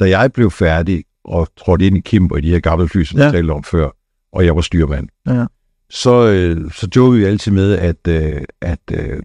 da 0.00 0.08
jeg 0.08 0.32
blev 0.32 0.50
færdig 0.50 1.04
og 1.24 1.48
trådte 1.56 1.86
ind 1.86 1.96
i 1.96 2.00
Kimber 2.00 2.36
i 2.36 2.40
de 2.40 2.50
her 2.50 2.60
gamle 2.60 2.88
fly, 2.88 3.04
som 3.04 3.18
Ja. 3.18 3.24
jeg 3.24 3.32
talte 3.32 3.50
om 3.50 3.64
før, 3.64 3.88
og 4.32 4.44
jeg 4.44 4.56
var 4.56 4.62
styrmand, 4.62 5.08
Ja. 5.28 5.44
Så, 5.90 6.26
øh, 6.28 6.70
så 6.72 6.88
jokede 6.96 7.18
vi 7.20 7.24
altid 7.26 7.52
med, 7.52 7.72
at, 7.78 8.08
øh, 8.08 8.42
at 8.60 8.80
øh, 8.92 9.22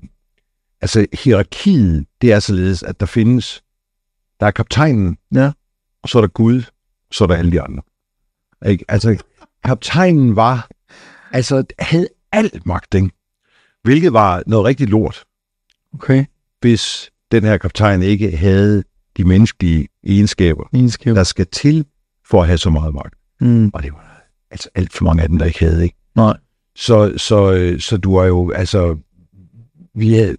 altså, 0.81 1.05
hierarkiet, 1.23 2.05
det 2.21 2.31
er 2.31 2.39
således, 2.39 2.83
at 2.83 2.99
der 2.99 3.05
findes, 3.05 3.63
der 4.39 4.45
er 4.45 4.51
kaptajnen, 4.51 5.17
Ja. 5.35 5.51
og 6.03 6.09
så 6.09 6.17
er 6.17 6.21
der 6.21 6.27
Gud, 6.27 6.61
så 7.11 7.23
er 7.23 7.27
der 7.27 7.35
alle 7.35 7.51
de 7.51 7.61
andre. 7.61 7.81
Ikke? 8.65 8.85
Altså, 8.87 9.23
kaptajnen 9.63 10.35
var, 10.35 10.69
altså, 11.31 11.63
havde 11.79 12.07
al 12.31 12.61
magt, 12.65 12.93
ikke? 12.93 13.09
hvilket 13.83 14.13
var 14.13 14.43
noget 14.47 14.65
rigtig 14.65 14.87
lort, 14.87 15.23
Okay. 15.93 16.25
hvis 16.59 17.11
den 17.31 17.43
her 17.43 17.57
kaptajn 17.57 18.01
ikke 18.03 18.37
havde 18.37 18.83
de 19.17 19.23
menneskelige 19.23 19.87
egenskaber, 20.03 20.63
Egenskab. 20.73 21.15
der 21.15 21.23
skal 21.23 21.47
til, 21.47 21.85
for 22.25 22.41
at 22.41 22.47
have 22.47 22.57
så 22.57 22.69
meget 22.69 22.93
magt. 22.93 23.13
Mm. 23.41 23.69
Og 23.73 23.83
det 23.83 23.93
var 23.93 24.23
altså 24.51 24.69
alt 24.75 24.93
for 24.93 25.05
mange 25.05 25.23
af 25.23 25.29
dem, 25.29 25.37
der 25.37 25.45
ikke 25.45 25.59
havde, 25.59 25.83
ikke? 25.83 25.95
Nej. 26.15 26.37
Så, 26.79 27.13
så, 27.17 27.53
øh, 27.53 27.79
så 27.79 27.97
du 27.97 28.15
er 28.15 28.25
jo, 28.25 28.51
altså, 28.51 28.97
vi 29.95 30.15
er, 30.15 30.35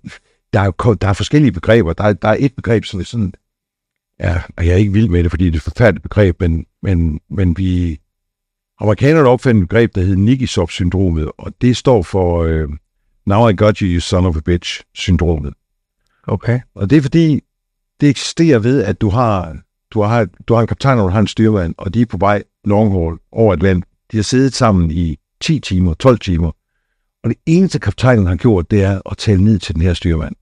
der, 0.52 0.60
er 0.60 0.64
jo, 0.64 0.94
der 0.94 1.08
er 1.08 1.12
forskellige 1.12 1.52
begreber. 1.52 1.92
Der 1.92 2.04
er, 2.04 2.12
der 2.12 2.28
er 2.28 2.36
et 2.38 2.54
begreb, 2.54 2.84
som 2.84 3.00
er 3.00 3.04
sådan, 3.04 3.32
ja, 4.20 4.42
og 4.56 4.66
jeg 4.66 4.72
er 4.72 4.76
ikke 4.76 4.92
vild 4.92 5.08
med 5.08 5.22
det, 5.22 5.30
fordi 5.30 5.44
det 5.44 5.52
er 5.52 5.56
et 5.56 5.62
forfærdeligt 5.62 6.02
begreb, 6.02 6.40
men, 6.40 6.66
men, 6.82 7.20
men 7.30 7.56
vi, 7.56 8.00
amerikanerne 8.80 9.28
opfandt 9.28 9.62
et 9.62 9.68
begreb, 9.68 9.94
der 9.94 10.00
hedder 10.00 10.16
Nigisop-syndromet, 10.16 11.30
og 11.38 11.52
det 11.60 11.76
står 11.76 12.02
for 12.02 12.42
øh, 12.42 12.68
Now 13.26 13.48
I 13.48 13.56
Got 13.56 13.78
You, 13.78 13.88
You 13.88 14.00
Son 14.00 14.26
of 14.26 14.36
a 14.36 14.40
Bitch-syndromet. 14.40 15.54
Okay. 16.26 16.60
Og 16.74 16.90
det 16.90 16.98
er 16.98 17.02
fordi, 17.02 17.40
det 18.00 18.08
eksisterer 18.08 18.58
ved, 18.58 18.82
at 18.84 19.00
du 19.00 19.08
har, 19.08 19.56
du 19.90 20.02
har, 20.02 20.28
du 20.48 20.54
har 20.54 20.60
en 20.60 20.66
kaptajn, 20.66 20.98
og 20.98 21.04
du 21.04 21.12
har 21.12 21.20
en 21.20 21.26
styrmand, 21.26 21.74
og 21.78 21.94
de 21.94 22.00
er 22.00 22.06
på 22.06 22.16
vej 22.16 22.42
long 22.64 22.90
haul 22.90 23.18
over 23.32 23.54
et 23.54 23.62
land. 23.62 23.82
De 24.12 24.16
har 24.16 24.22
siddet 24.22 24.54
sammen 24.54 24.90
i 24.90 25.16
10 25.40 25.60
timer, 25.60 25.94
12 25.94 26.18
timer, 26.18 26.50
og 27.24 27.30
det 27.30 27.38
eneste 27.46 27.78
kaptajnen 27.78 28.26
har 28.26 28.36
gjort, 28.36 28.70
det 28.70 28.82
er 28.82 29.00
at 29.10 29.18
tale 29.18 29.44
ned 29.44 29.58
til 29.58 29.74
den 29.74 29.82
her 29.82 29.94
styrmand. 29.94 30.36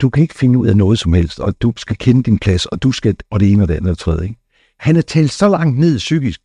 Du 0.00 0.10
kan 0.10 0.22
ikke 0.22 0.34
finde 0.34 0.58
ud 0.58 0.66
af 0.66 0.76
noget 0.76 0.98
som 0.98 1.12
helst, 1.12 1.40
og 1.40 1.62
du 1.62 1.72
skal 1.76 1.96
kende 1.96 2.22
din 2.22 2.38
plads, 2.38 2.66
og 2.66 2.82
du 2.82 2.92
skal, 2.92 3.16
og 3.30 3.40
det 3.40 3.52
ene 3.52 3.62
og 3.64 3.68
det 3.68 3.74
andet 3.74 3.90
og 3.90 3.98
tredje. 3.98 4.24
Ikke? 4.24 4.40
Han 4.78 4.96
er 4.96 5.02
talt 5.02 5.32
så 5.32 5.48
langt 5.48 5.78
ned 5.78 5.98
psykisk, 5.98 6.40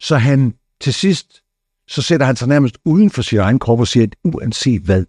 så 0.00 0.16
han 0.16 0.54
til 0.80 0.94
sidst, 0.94 1.42
så 1.88 2.02
sætter 2.02 2.26
han 2.26 2.36
sig 2.36 2.48
nærmest 2.48 2.78
uden 2.84 3.10
for 3.10 3.22
sin 3.22 3.38
egen 3.38 3.58
krop 3.58 3.80
og 3.80 3.88
siger, 3.88 4.02
at 4.02 4.16
uanset 4.24 4.82
hvad, 4.82 5.04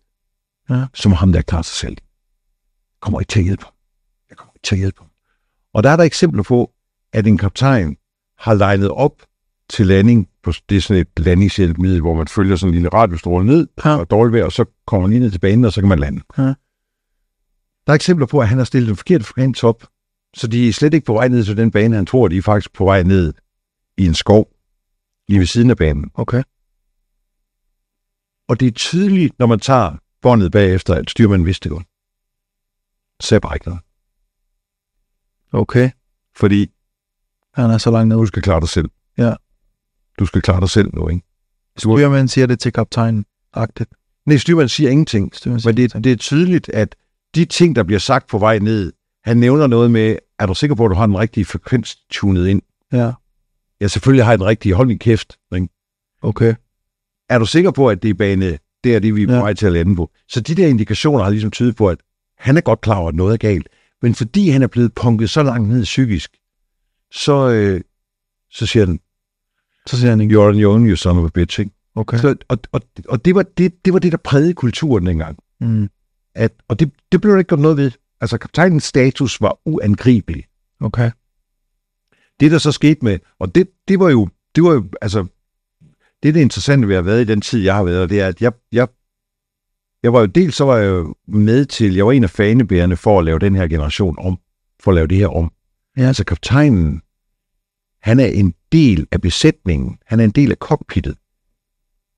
Ja. 0.69 0.85
så 0.93 1.09
må 1.09 1.15
ham 1.15 1.31
der 1.31 1.41
klare 1.41 1.63
sig 1.63 1.75
selv. 1.75 1.97
Jeg 1.97 3.01
kommer 3.01 3.19
ikke 3.19 3.29
til 3.29 3.39
at 3.39 3.45
hjælpe 3.45 3.63
ham. 3.63 3.73
Jeg 4.29 4.37
kommer 4.37 4.53
ikke 4.55 4.63
til 4.67 4.75
at 4.75 4.79
hjælpe 4.79 4.99
ham. 4.99 5.09
Og 5.73 5.83
der 5.83 5.89
er 5.89 5.95
der 5.95 6.03
eksempler 6.03 6.43
på, 6.43 6.71
at 7.13 7.27
en 7.27 7.37
kaptajn 7.37 7.97
har 8.37 8.53
legnet 8.53 8.89
op 8.91 9.23
til 9.69 9.87
landing 9.87 10.29
på 10.47 10.61
det 10.69 10.77
er 10.77 10.81
sådan 10.81 11.01
et 11.01 11.19
landingshjælpemiddel, 11.25 12.01
hvor 12.01 12.13
man 12.15 12.27
følger 12.27 12.55
sådan 12.55 12.69
en 12.69 12.73
lille 12.73 12.89
radiostråle 12.89 13.45
ned 13.45 13.67
Ja. 13.85 13.97
og 13.97 14.09
dårligt 14.09 14.33
vejr, 14.33 14.45
og 14.45 14.51
så 14.51 14.65
kommer 14.87 15.01
man 15.01 15.09
lige 15.09 15.19
ned 15.19 15.31
til 15.31 15.39
banen, 15.39 15.65
og 15.65 15.73
så 15.73 15.81
kan 15.81 15.89
man 15.89 15.99
lande. 15.99 16.21
Ja. 16.37 16.43
Der 16.43 17.93
er 17.93 17.93
eksempler 17.93 18.25
på, 18.25 18.39
at 18.39 18.47
han 18.47 18.57
har 18.57 18.65
stillet 18.65 18.87
den 18.87 18.95
forkerte 18.95 19.23
frekvens 19.23 19.63
op, 19.63 19.87
så 20.35 20.47
de 20.47 20.67
er 20.69 20.73
slet 20.73 20.93
ikke 20.93 21.05
på 21.05 21.13
vej 21.13 21.27
ned 21.27 21.43
til 21.45 21.57
den 21.57 21.71
bane, 21.71 21.95
han 21.95 22.05
tror, 22.05 22.27
de 22.27 22.37
er 22.37 22.41
faktisk 22.41 22.73
på 22.73 22.83
vej 22.85 23.03
ned 23.03 23.33
i 23.97 24.05
en 24.05 24.13
skov 24.13 24.49
lige 25.27 25.39
ved 25.39 25.47
siden 25.47 25.69
af 25.69 25.77
banen. 25.77 26.11
Okay. 26.13 26.43
Og 28.47 28.59
det 28.59 28.67
er 28.67 28.71
tydeligt, 28.71 29.39
når 29.39 29.45
man 29.47 29.59
tager 29.59 29.95
båndet 30.21 30.51
bagefter, 30.51 30.93
at 30.95 31.09
styrmanden 31.09 31.45
vidste 31.45 31.69
det 31.69 31.75
godt. 31.77 31.87
Ser 33.19 33.39
bare 33.39 33.55
ikke 33.55 33.65
noget. 33.67 33.81
Okay. 35.51 35.89
Fordi 36.35 36.67
Han 37.53 37.69
er 37.69 37.77
så 37.77 37.91
langt 37.91 38.07
ned. 38.07 38.17
du 38.17 38.25
skal 38.25 38.41
klare 38.41 38.59
dig 38.59 38.69
selv. 38.69 38.89
Ja. 39.17 39.33
Du 40.19 40.25
skal 40.25 40.41
klare 40.41 40.61
dig 40.61 40.69
selv 40.69 40.89
nu, 40.93 41.07
ikke? 41.09 41.21
Styrmanden 41.77 42.27
siger 42.27 42.47
det 42.47 42.59
til 42.59 42.73
kaptajnen. 42.73 43.25
Agtigt. 43.53 43.89
Nej, 44.25 44.37
styrmanden 44.37 44.69
siger 44.69 44.89
ingenting. 44.89 45.35
Styrmanden 45.35 45.61
siger 45.61 45.73
Men 45.73 45.77
det, 45.77 46.03
det 46.03 46.11
er 46.11 46.15
tydeligt, 46.15 46.69
at 46.69 46.95
de 47.35 47.45
ting, 47.45 47.75
der 47.75 47.83
bliver 47.83 47.99
sagt 47.99 48.27
på 48.27 48.37
vej 48.37 48.59
ned, 48.59 48.93
han 49.23 49.37
nævner 49.37 49.67
noget 49.67 49.91
med, 49.91 50.15
er 50.39 50.45
du 50.45 50.53
sikker 50.53 50.75
på, 50.75 50.85
at 50.85 50.89
du 50.89 50.95
har 50.95 51.05
den 51.05 51.17
rigtige 51.17 51.45
frekvens 51.45 51.95
tunet 52.09 52.47
ind? 52.47 52.61
Ja. 52.93 53.11
Ja, 53.81 53.87
selvfølgelig 53.87 54.25
har 54.25 54.31
jeg 54.31 54.39
den 54.39 54.47
rigtige. 54.47 54.75
Hold 54.75 54.87
din 54.87 54.99
kæft. 54.99 55.37
Ikke? 55.55 55.67
Okay. 56.21 56.55
Er 57.29 57.39
du 57.39 57.45
sikker 57.45 57.71
på, 57.71 57.89
at 57.89 58.03
det 58.03 58.09
er 58.09 58.13
bane, 58.13 58.57
det 58.83 58.95
er 58.95 58.99
det, 58.99 59.15
vi 59.15 59.23
er 59.23 59.27
på 59.27 59.33
Ja. 59.33 59.39
vej 59.39 59.53
til 59.53 59.65
at 59.65 59.71
lande 59.71 59.95
på? 59.95 60.11
Så 60.29 60.41
de 60.41 60.55
der 60.55 60.67
indikationer 60.67 61.23
har 61.23 61.29
ligesom 61.31 61.51
tydet 61.51 61.75
på, 61.75 61.89
at 61.89 61.97
han 62.37 62.57
er 62.57 62.61
godt 62.61 62.81
klar 62.81 62.95
over, 62.97 63.09
at 63.09 63.15
noget 63.15 63.33
er 63.33 63.37
galt. 63.37 63.69
Men 64.01 64.15
fordi 64.15 64.49
han 64.49 64.61
er 64.61 64.67
blevet 64.67 64.93
punket 64.93 65.29
så 65.29 65.43
langt 65.43 65.69
ned 65.69 65.83
psykisk, 65.83 66.37
så, 67.11 67.49
øh, 67.49 67.81
så 68.51 68.65
siger 68.65 68.85
den, 68.85 68.99
Så 69.87 69.99
siger 69.99 70.09
han 70.09 70.31
you're 70.31 70.37
on 70.37 70.59
your 70.59 70.73
own, 70.73 70.89
you 70.89 70.95
son 70.95 71.17
of 71.17 71.25
a 71.25 71.29
bitch. 71.33 71.59
Ikke? 71.59 71.71
Okay. 71.95 72.17
Så, 72.17 72.35
og 72.47 72.57
og, 72.71 72.81
og 73.09 73.25
det, 73.25 73.35
var 73.35 73.43
det, 73.57 73.85
det 73.85 73.93
var 73.93 73.99
det, 73.99 74.11
der 74.11 74.17
prægede 74.17 74.53
kulturen 74.53 75.05
dengang. 75.05 75.37
Mm. 75.59 75.89
At, 76.35 76.53
og 76.67 76.79
det, 76.79 76.91
det 77.11 77.21
blev 77.21 77.33
der 77.33 77.39
ikke 77.39 77.49
gjort 77.49 77.59
noget 77.59 77.77
ved. 77.77 77.91
Altså, 78.21 78.37
kaptajnens 78.37 78.83
status 78.83 79.41
var 79.41 79.59
uangribelig. 79.65 80.45
Okay. 80.81 81.11
Det, 82.39 82.51
der 82.51 82.57
så 82.57 82.71
skete 82.71 83.05
med, 83.05 83.19
og 83.39 83.55
det, 83.55 83.67
det 83.87 83.99
var 83.99 84.09
jo, 84.09 84.27
det 84.55 84.63
var 84.63 84.73
jo, 84.73 84.85
altså, 85.01 85.25
det 86.23 86.35
det 86.35 86.41
interessante 86.41 86.87
ved 86.87 86.95
at 86.95 87.03
have 87.03 87.05
været 87.05 87.21
i 87.21 87.31
den 87.31 87.41
tid, 87.41 87.63
jeg 87.63 87.75
har 87.75 87.83
været, 87.83 88.09
det 88.09 88.21
er, 88.21 88.27
at 88.27 88.41
jeg, 88.41 88.51
jeg, 88.71 88.87
jeg 90.03 90.13
var 90.13 90.19
jo 90.19 90.25
dels, 90.25 90.55
så 90.55 90.65
var 90.65 90.77
jeg 90.77 90.89
jo 90.89 91.15
med 91.27 91.65
til, 91.65 91.95
jeg 91.95 92.05
var 92.05 92.11
en 92.11 92.23
af 92.23 92.29
fanebærerne 92.29 92.97
for 92.97 93.19
at 93.19 93.25
lave 93.25 93.39
den 93.39 93.55
her 93.55 93.67
generation 93.67 94.15
om, 94.19 94.37
for 94.79 94.91
at 94.91 94.95
lave 94.95 95.07
det 95.07 95.17
her 95.17 95.27
om. 95.27 95.51
Ja. 95.97 96.07
Altså, 96.07 96.25
kaptajnen, 96.25 97.01
han 98.07 98.19
er 98.19 98.25
en 98.25 98.53
del 98.71 99.07
af 99.11 99.21
besætningen, 99.21 99.97
han 100.05 100.19
er 100.19 100.23
en 100.23 100.31
del 100.31 100.51
af 100.51 100.57
cockpittet. 100.57 101.15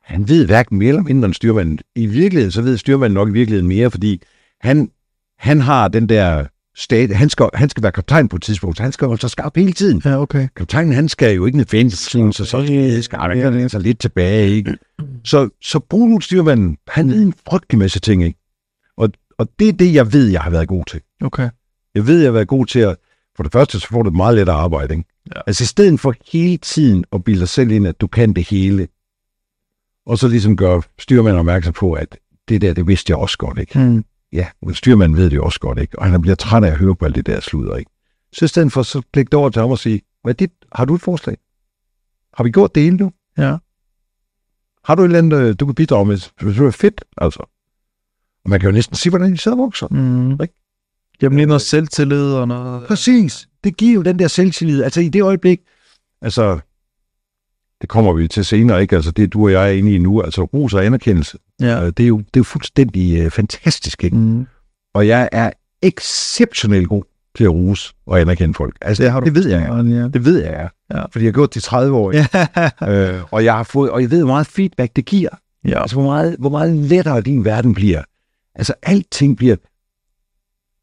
Han 0.02 0.30
ved 0.30 0.46
hverken 0.46 0.78
mere 0.78 0.90
eller 0.90 1.02
mindre 1.02 1.26
end 1.26 1.34
styrmanden. 1.34 1.80
I 1.96 2.06
virkeligheden, 2.06 2.52
så 2.52 2.62
ved 2.62 2.78
styrmanden 2.78 3.14
nok 3.14 3.30
i 3.30 3.32
virkeligheden 3.32 3.68
mere, 3.68 3.92
fordi 3.92 4.22
han, 4.62 4.92
han 5.40 5.62
har 5.62 5.88
den 5.88 6.10
der 6.10 6.46
stat, 6.76 7.16
han 7.16 7.30
skal, 7.30 7.50
han 7.54 7.70
skal 7.70 7.84
være 7.84 7.92
kaptajn 7.92 8.30
på 8.30 8.36
et 8.36 8.42
tidspunkt, 8.42 8.78
så 8.78 8.84
han 8.84 8.92
skal 8.92 9.08
holde 9.08 9.22
sig 9.22 9.30
skarp 9.30 9.56
hele 9.56 9.72
tiden. 9.72 10.02
Ja, 10.06 10.22
okay. 10.22 10.48
Kaptajnen, 10.56 10.94
han 10.94 11.10
skal 11.10 11.36
jo 11.36 11.46
ikke 11.46 11.58
nødvendigvis 11.58 12.00
så, 12.00 12.32
så, 12.32 12.46
så 12.46 13.02
skal 13.02 13.20
han 13.20 13.60
ja. 13.60 13.68
så 13.68 13.80
lidt 13.80 14.00
tilbage, 14.00 14.50
ikke? 14.50 14.78
Så, 15.26 15.50
så 15.62 15.80
Bruno 15.80 16.20
styrmanden, 16.20 16.78
han 16.88 17.10
ved 17.10 17.22
en 17.22 17.34
frygtelig 17.50 17.80
masse 17.80 18.00
ting, 18.00 18.24
ikke? 18.24 18.40
Og, 18.98 19.10
og 19.38 19.50
det 19.60 19.70
er 19.70 19.74
det, 19.74 19.94
jeg 19.94 20.14
ved, 20.14 20.28
jeg 20.28 20.42
har 20.42 20.50
været 20.50 20.68
god 20.68 20.86
til. 20.86 21.02
Okay. 21.22 21.50
Jeg 21.96 22.08
ved, 22.08 22.20
jeg 22.20 22.28
har 22.28 22.34
været 22.34 22.48
god 22.48 22.66
til 22.66 22.80
at, 22.80 22.96
for 23.36 23.44
det 23.44 23.52
første, 23.52 23.80
så 23.80 23.88
får 23.88 24.04
du 24.04 24.10
et 24.10 24.16
meget 24.16 24.36
lettere 24.36 24.56
arbejde, 24.56 24.94
ikke? 24.94 25.10
Ja. 25.36 25.42
Altså 25.48 25.64
i 25.64 25.68
stedet 25.68 26.00
for 26.00 26.14
hele 26.32 26.58
tiden 26.58 27.06
at 27.14 27.24
bilde 27.24 27.40
dig 27.40 27.50
selv 27.50 27.72
ind, 27.72 27.88
at 27.88 28.02
du 28.02 28.08
kan 28.08 28.34
det 28.34 28.48
hele, 28.48 28.88
og 30.06 30.18
så 30.18 30.28
ligesom 30.28 30.58
gøre 30.58 30.82
styrmanden 31.00 31.40
opmærksom 31.40 31.74
på, 31.74 31.94
at 31.94 32.18
det 32.50 32.62
der, 32.62 32.74
det 32.74 32.88
vidste 32.88 33.12
jeg 33.12 33.18
også 33.18 33.38
godt, 33.38 33.60
ikke? 33.60 33.80
Mm. 33.80 34.06
Ja, 34.34 34.48
men 34.62 34.76
styrmanden 34.76 35.18
ved 35.18 35.30
det 35.30 35.40
også 35.40 35.60
godt, 35.60 35.80
ikke? 35.80 36.00
Og 36.00 36.06
han 36.06 36.22
bliver 36.22 36.36
træt 36.36 36.64
af 36.64 36.72
at 36.72 36.78
høre 36.78 36.96
på 36.96 37.06
alt 37.06 37.16
det 37.16 37.26
der 37.26 37.40
sludder, 37.40 37.76
ikke? 37.76 37.92
Så 38.34 38.46
i 38.46 38.48
stedet 38.48 38.72
for, 38.72 38.84
så 38.84 39.02
det 39.14 39.34
over 39.34 39.50
til 39.50 39.62
ham 39.62 39.72
og 39.72 39.80
sige, 39.80 40.02
hvad 40.24 40.34
dit, 40.34 40.52
har 40.72 40.86
du 40.86 40.96
et 40.96 41.02
forslag? 41.02 41.38
Har 42.34 42.44
vi 42.44 42.52
gjort 42.52 42.76
det 42.76 42.84
hele 42.84 42.98
nu? 42.98 43.12
Ja. 43.38 43.58
Har 44.84 44.96
du 44.96 45.02
et 45.02 45.06
eller 45.06 45.18
andet, 45.18 45.38
øh, 45.38 45.56
du 45.60 45.66
kan 45.66 45.76
bidrage 45.76 46.06
med? 46.06 46.18
Det 46.18 46.58
er 46.58 46.72
fedt, 46.72 47.06
altså. 47.18 47.40
Og 48.44 48.50
man 48.50 48.60
kan 48.60 48.70
jo 48.70 48.74
næsten 48.74 48.96
sige, 48.96 49.10
hvordan 49.10 49.32
de 49.32 49.38
sidder 49.38 49.58
og 49.58 49.64
vokser. 49.64 49.88
Mm. 49.92 50.32
Ikke? 50.32 50.54
Jamen 51.22 51.38
lige 51.38 51.46
noget 51.48 51.62
selvtillid 51.62 52.34
og 52.34 52.48
noget... 52.48 52.84
Præcis. 52.88 53.48
Det 53.64 53.78
giver 53.78 53.94
jo 53.96 54.02
den 54.02 54.20
der 54.20 54.28
selvtillid. 54.28 54.84
Altså 54.84 55.02
i 55.02 55.10
det 55.10 55.22
øjeblik, 55.22 55.60
altså, 56.22 56.60
det 57.82 57.90
kommer 57.90 58.14
vi 58.14 58.28
til 58.28 58.46
senere, 58.46 58.82
ikke? 58.82 58.96
Altså 58.96 59.12
det, 59.12 59.34
du 59.34 59.44
og 59.44 59.52
jeg 59.52 59.64
er 59.68 59.72
inde 59.72 59.92
i 59.96 59.98
nu, 59.98 60.22
altså 60.22 60.44
ros 60.44 60.74
og 60.74 60.86
anerkendelse, 60.86 61.38
Ja. 61.60 61.82
øh, 61.86 61.88
det, 61.98 62.04
er 62.04 62.08
jo, 62.08 62.18
det 62.18 62.26
er 62.26 62.40
jo 62.40 62.44
fuldstændig 62.44 63.20
øh, 63.20 63.32
fantastisk, 63.32 64.04
ikke? 64.04 64.18
Mm. 64.18 64.46
Og 64.94 65.08
jeg 65.08 65.30
er 65.32 65.52
exceptionelt 65.82 66.90
god 66.90 67.04
til 67.36 67.44
at 67.44 67.50
rose 67.50 67.94
og 68.06 68.20
anerkende 68.22 68.54
folk. 68.54 68.78
Altså, 68.82 69.04
Det 69.04 69.12
har 69.12 69.20
du. 69.20 69.26
det 69.26 69.36
ved 69.36 69.48
jeg, 69.50 69.62
jeg. 69.62 69.86
Ja. 69.86 70.08
Det 70.08 70.26
ved 70.26 70.44
jeg, 70.44 70.52
jeg. 70.52 70.70
Ja. 70.94 71.02
Fordi 71.06 71.26
jeg 71.26 71.30
har 71.30 71.34
gjort 71.34 71.54
det 71.54 71.60
i 71.62 71.64
30 71.64 71.96
år, 71.98 72.12
ikke? 72.12 72.28
Øh, 73.18 73.22
og 73.32 73.44
jeg 73.46 73.54
har 73.56 73.64
fået, 73.64 73.90
og 73.92 74.02
jeg 74.02 74.12
ved, 74.12 74.20
hvor 74.24 74.34
meget 74.34 74.48
feedback 74.48 74.96
det 74.96 75.06
giver. 75.06 75.30
ja. 75.66 75.82
Altså, 75.82 75.96
hvor 75.96 76.06
meget, 76.06 76.36
hvor 76.40 76.50
meget 76.50 76.76
lettere 76.76 77.22
din 77.22 77.46
verden 77.46 77.74
bliver. 77.74 78.02
Altså, 78.56 78.74
alting 78.84 79.38
bliver... 79.38 79.56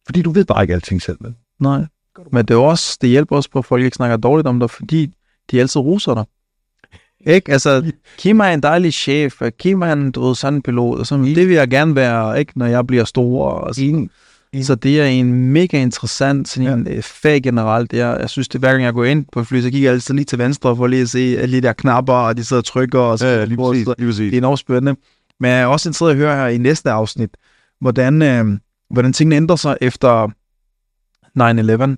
Fordi 0.07 0.23
du 0.23 0.31
ved 0.31 0.45
bare 0.45 0.63
ikke 0.63 0.75
alting 0.75 1.03
selv, 1.03 1.17
vel? 1.21 1.35
Nej. 1.61 1.85
Men 2.33 2.45
det 2.47 2.55
er 2.55 2.59
også, 2.59 2.99
det 3.01 3.11
hjælper 3.11 3.37
også 3.37 3.51
på, 3.51 3.59
at 3.59 3.65
folk 3.65 3.85
ikke 3.85 3.95
snakker 3.95 4.17
dårligt 4.17 4.49
om 4.49 4.61
dig, 4.61 4.71
fordi 4.71 5.13
de 5.51 5.61
altid 5.61 5.81
roser 5.81 6.15
dig. 6.15 6.25
Ikke? 7.27 7.53
Altså, 7.53 7.93
Kim 8.19 8.41
er 8.41 8.45
en 8.45 8.63
dejlig 8.63 8.93
chef, 8.93 9.43
og 9.43 9.53
Kim 9.59 9.83
er 9.83 9.93
en, 9.93 10.11
du 10.11 10.27
ved, 10.27 10.35
sådan 10.35 10.55
en 10.55 10.63
pilot, 10.63 10.99
og 10.99 11.07
sådan, 11.07 11.25
det 11.25 11.49
vil 11.49 11.55
jeg 11.55 11.69
gerne 11.69 11.95
være, 11.95 12.39
ikke, 12.39 12.53
når 12.57 12.67
jeg 12.67 12.87
bliver 12.87 13.05
stor. 13.05 13.51
Og 13.51 13.75
så, 13.75 13.81
Enig. 13.83 14.11
så 14.63 14.75
det 14.75 15.01
er 15.01 15.07
en 15.07 15.53
mega 15.53 15.83
interessant 15.83 16.49
sådan 16.49 16.79
en 16.79 16.87
ja. 16.87 17.01
fag 17.03 17.43
generelt. 17.43 17.91
Det 17.91 18.01
er, 18.01 18.19
jeg 18.19 18.31
synes, 18.31 18.49
det 18.49 18.55
er 18.55 18.59
hver 18.59 18.71
gang 18.71 18.83
jeg 18.83 18.93
går 18.93 19.05
ind 19.05 19.27
på 19.33 19.41
et 19.41 19.47
fly, 19.47 19.61
så 19.61 19.71
kigger 19.71 19.89
jeg 19.89 19.95
altid 19.95 20.15
lige 20.15 20.25
til 20.25 20.39
venstre 20.39 20.77
for 20.77 20.87
lige 20.87 21.03
at 21.03 21.09
se 21.09 21.37
alle 21.39 21.57
de 21.57 21.63
der 21.63 21.73
knapper, 21.73 22.13
og 22.13 22.37
de 22.37 22.45
sidder 22.45 22.61
og 22.61 22.65
trykker. 22.65 22.99
Og 22.99 23.19
så, 23.19 23.45
lige 23.47 23.57
præcis. 23.57 23.87
Lige 23.99 24.09
præcis. 24.09 24.31
det 24.31 24.33
er 24.33 24.39
enormt 24.39 24.59
spændende. 24.59 24.97
Men 25.41 25.51
jeg 25.51 25.61
er 25.61 25.67
også 25.67 25.89
interesseret 25.89 26.11
at 26.11 26.17
høre 26.17 26.37
her 26.37 26.47
i 26.47 26.59
næste 26.59 26.91
afsnit, 26.91 27.31
hvordan, 27.81 28.23
øh, 28.23 28.59
hvordan 28.91 29.13
tingene 29.13 29.37
ændrer 29.37 29.57
sig 29.57 29.77
efter 29.81 30.29
9-11. 31.39 31.97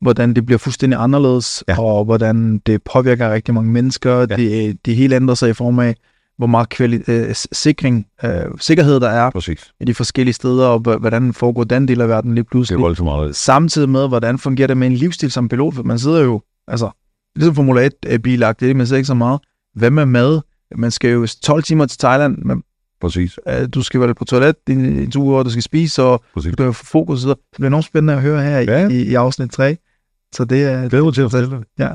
Hvordan 0.00 0.34
det 0.34 0.46
bliver 0.46 0.58
fuldstændig 0.58 0.98
anderledes, 1.02 1.64
Ja. 1.68 1.80
og 1.80 2.04
hvordan 2.04 2.58
det 2.58 2.82
påvirker 2.82 3.32
rigtig 3.32 3.54
mange 3.54 3.70
mennesker. 3.72 4.16
Ja. 4.18 4.24
Det, 4.26 4.78
det 4.86 4.96
hele 4.96 5.16
ændrer 5.16 5.34
sig 5.34 5.50
i 5.50 5.52
form 5.52 5.78
af, 5.78 5.94
hvor 6.38 6.46
meget 6.46 6.74
kvali- 6.74 7.10
øh, 7.12 7.34
sikring, 7.52 8.06
øh, 8.24 8.30
sikkerhed 8.60 9.00
der 9.00 9.08
er 9.08 9.30
Præcis. 9.30 9.72
i 9.80 9.84
de 9.84 9.94
forskellige 9.94 10.34
steder, 10.34 10.66
og 10.66 10.78
hvordan 10.78 11.32
foregår 11.32 11.64
den 11.64 11.88
del 11.88 12.00
af 12.00 12.08
verden 12.08 12.34
lige 12.34 12.42
Det 12.42 12.50
pludselig. 12.50 12.76
er 12.76 12.80
voldsomt 12.80 13.04
meget. 13.04 13.36
Samtidig 13.36 13.88
med, 13.88 14.08
hvordan 14.08 14.38
fungerer 14.38 14.66
det 14.66 14.76
med 14.76 14.86
en 14.86 14.92
livsstil 14.94 15.30
som 15.30 15.48
pilot, 15.48 15.74
for 15.74 15.82
man 15.82 15.98
sidder 15.98 16.20
jo, 16.20 16.42
altså, 16.68 16.90
ligesom 17.36 17.54
Formula 17.54 17.88
1-bilagt, 18.06 18.60
det 18.60 18.66
er 18.66 18.68
det, 18.68 18.76
man 18.76 18.86
ser 18.86 18.96
ikke 18.96 19.06
så 19.06 19.14
meget. 19.14 19.40
Er 19.82 20.04
med? 20.04 20.40
Man 20.76 20.90
skal 20.90 21.10
jo 21.10 21.26
12 21.42 21.62
timer 21.62 21.86
til 21.86 21.98
Thailand, 21.98 22.38
men 22.38 22.62
Præcis. 23.02 23.38
øh, 23.48 23.68
du 23.74 23.82
skal 23.82 24.00
vel 24.00 24.14
på 24.14 24.24
toilet 24.24 24.56
i 24.68 24.72
en 24.72 25.10
to 25.10 25.22
uger, 25.22 25.42
du 25.42 25.50
skal 25.50 25.62
spise, 25.62 26.02
og 26.02 26.22
Præcis. 26.34 26.50
du 26.50 26.54
skal 26.62 26.72
få 26.72 26.84
fokus, 26.84 27.18
og 27.18 27.20
så 27.22 27.28
det 27.28 27.56
bliver 27.56 27.66
enormt 27.66 27.84
spændende 27.84 28.12
at 28.14 28.20
høre 28.22 28.42
her 28.42 28.58
Ja. 28.60 28.80
ja. 28.82 28.88
i, 28.88 29.02
i 29.02 29.14
afsnit 29.14 29.50
3. 29.50 29.76
Så 30.34 30.44
det 30.44 30.62
er... 30.64 30.88
Glæder 30.88 31.04
mig 31.04 31.14
til 31.14 31.22
at 31.22 31.30
fortælle 31.30 31.56
det. 31.56 31.64
Ja. 31.78 31.88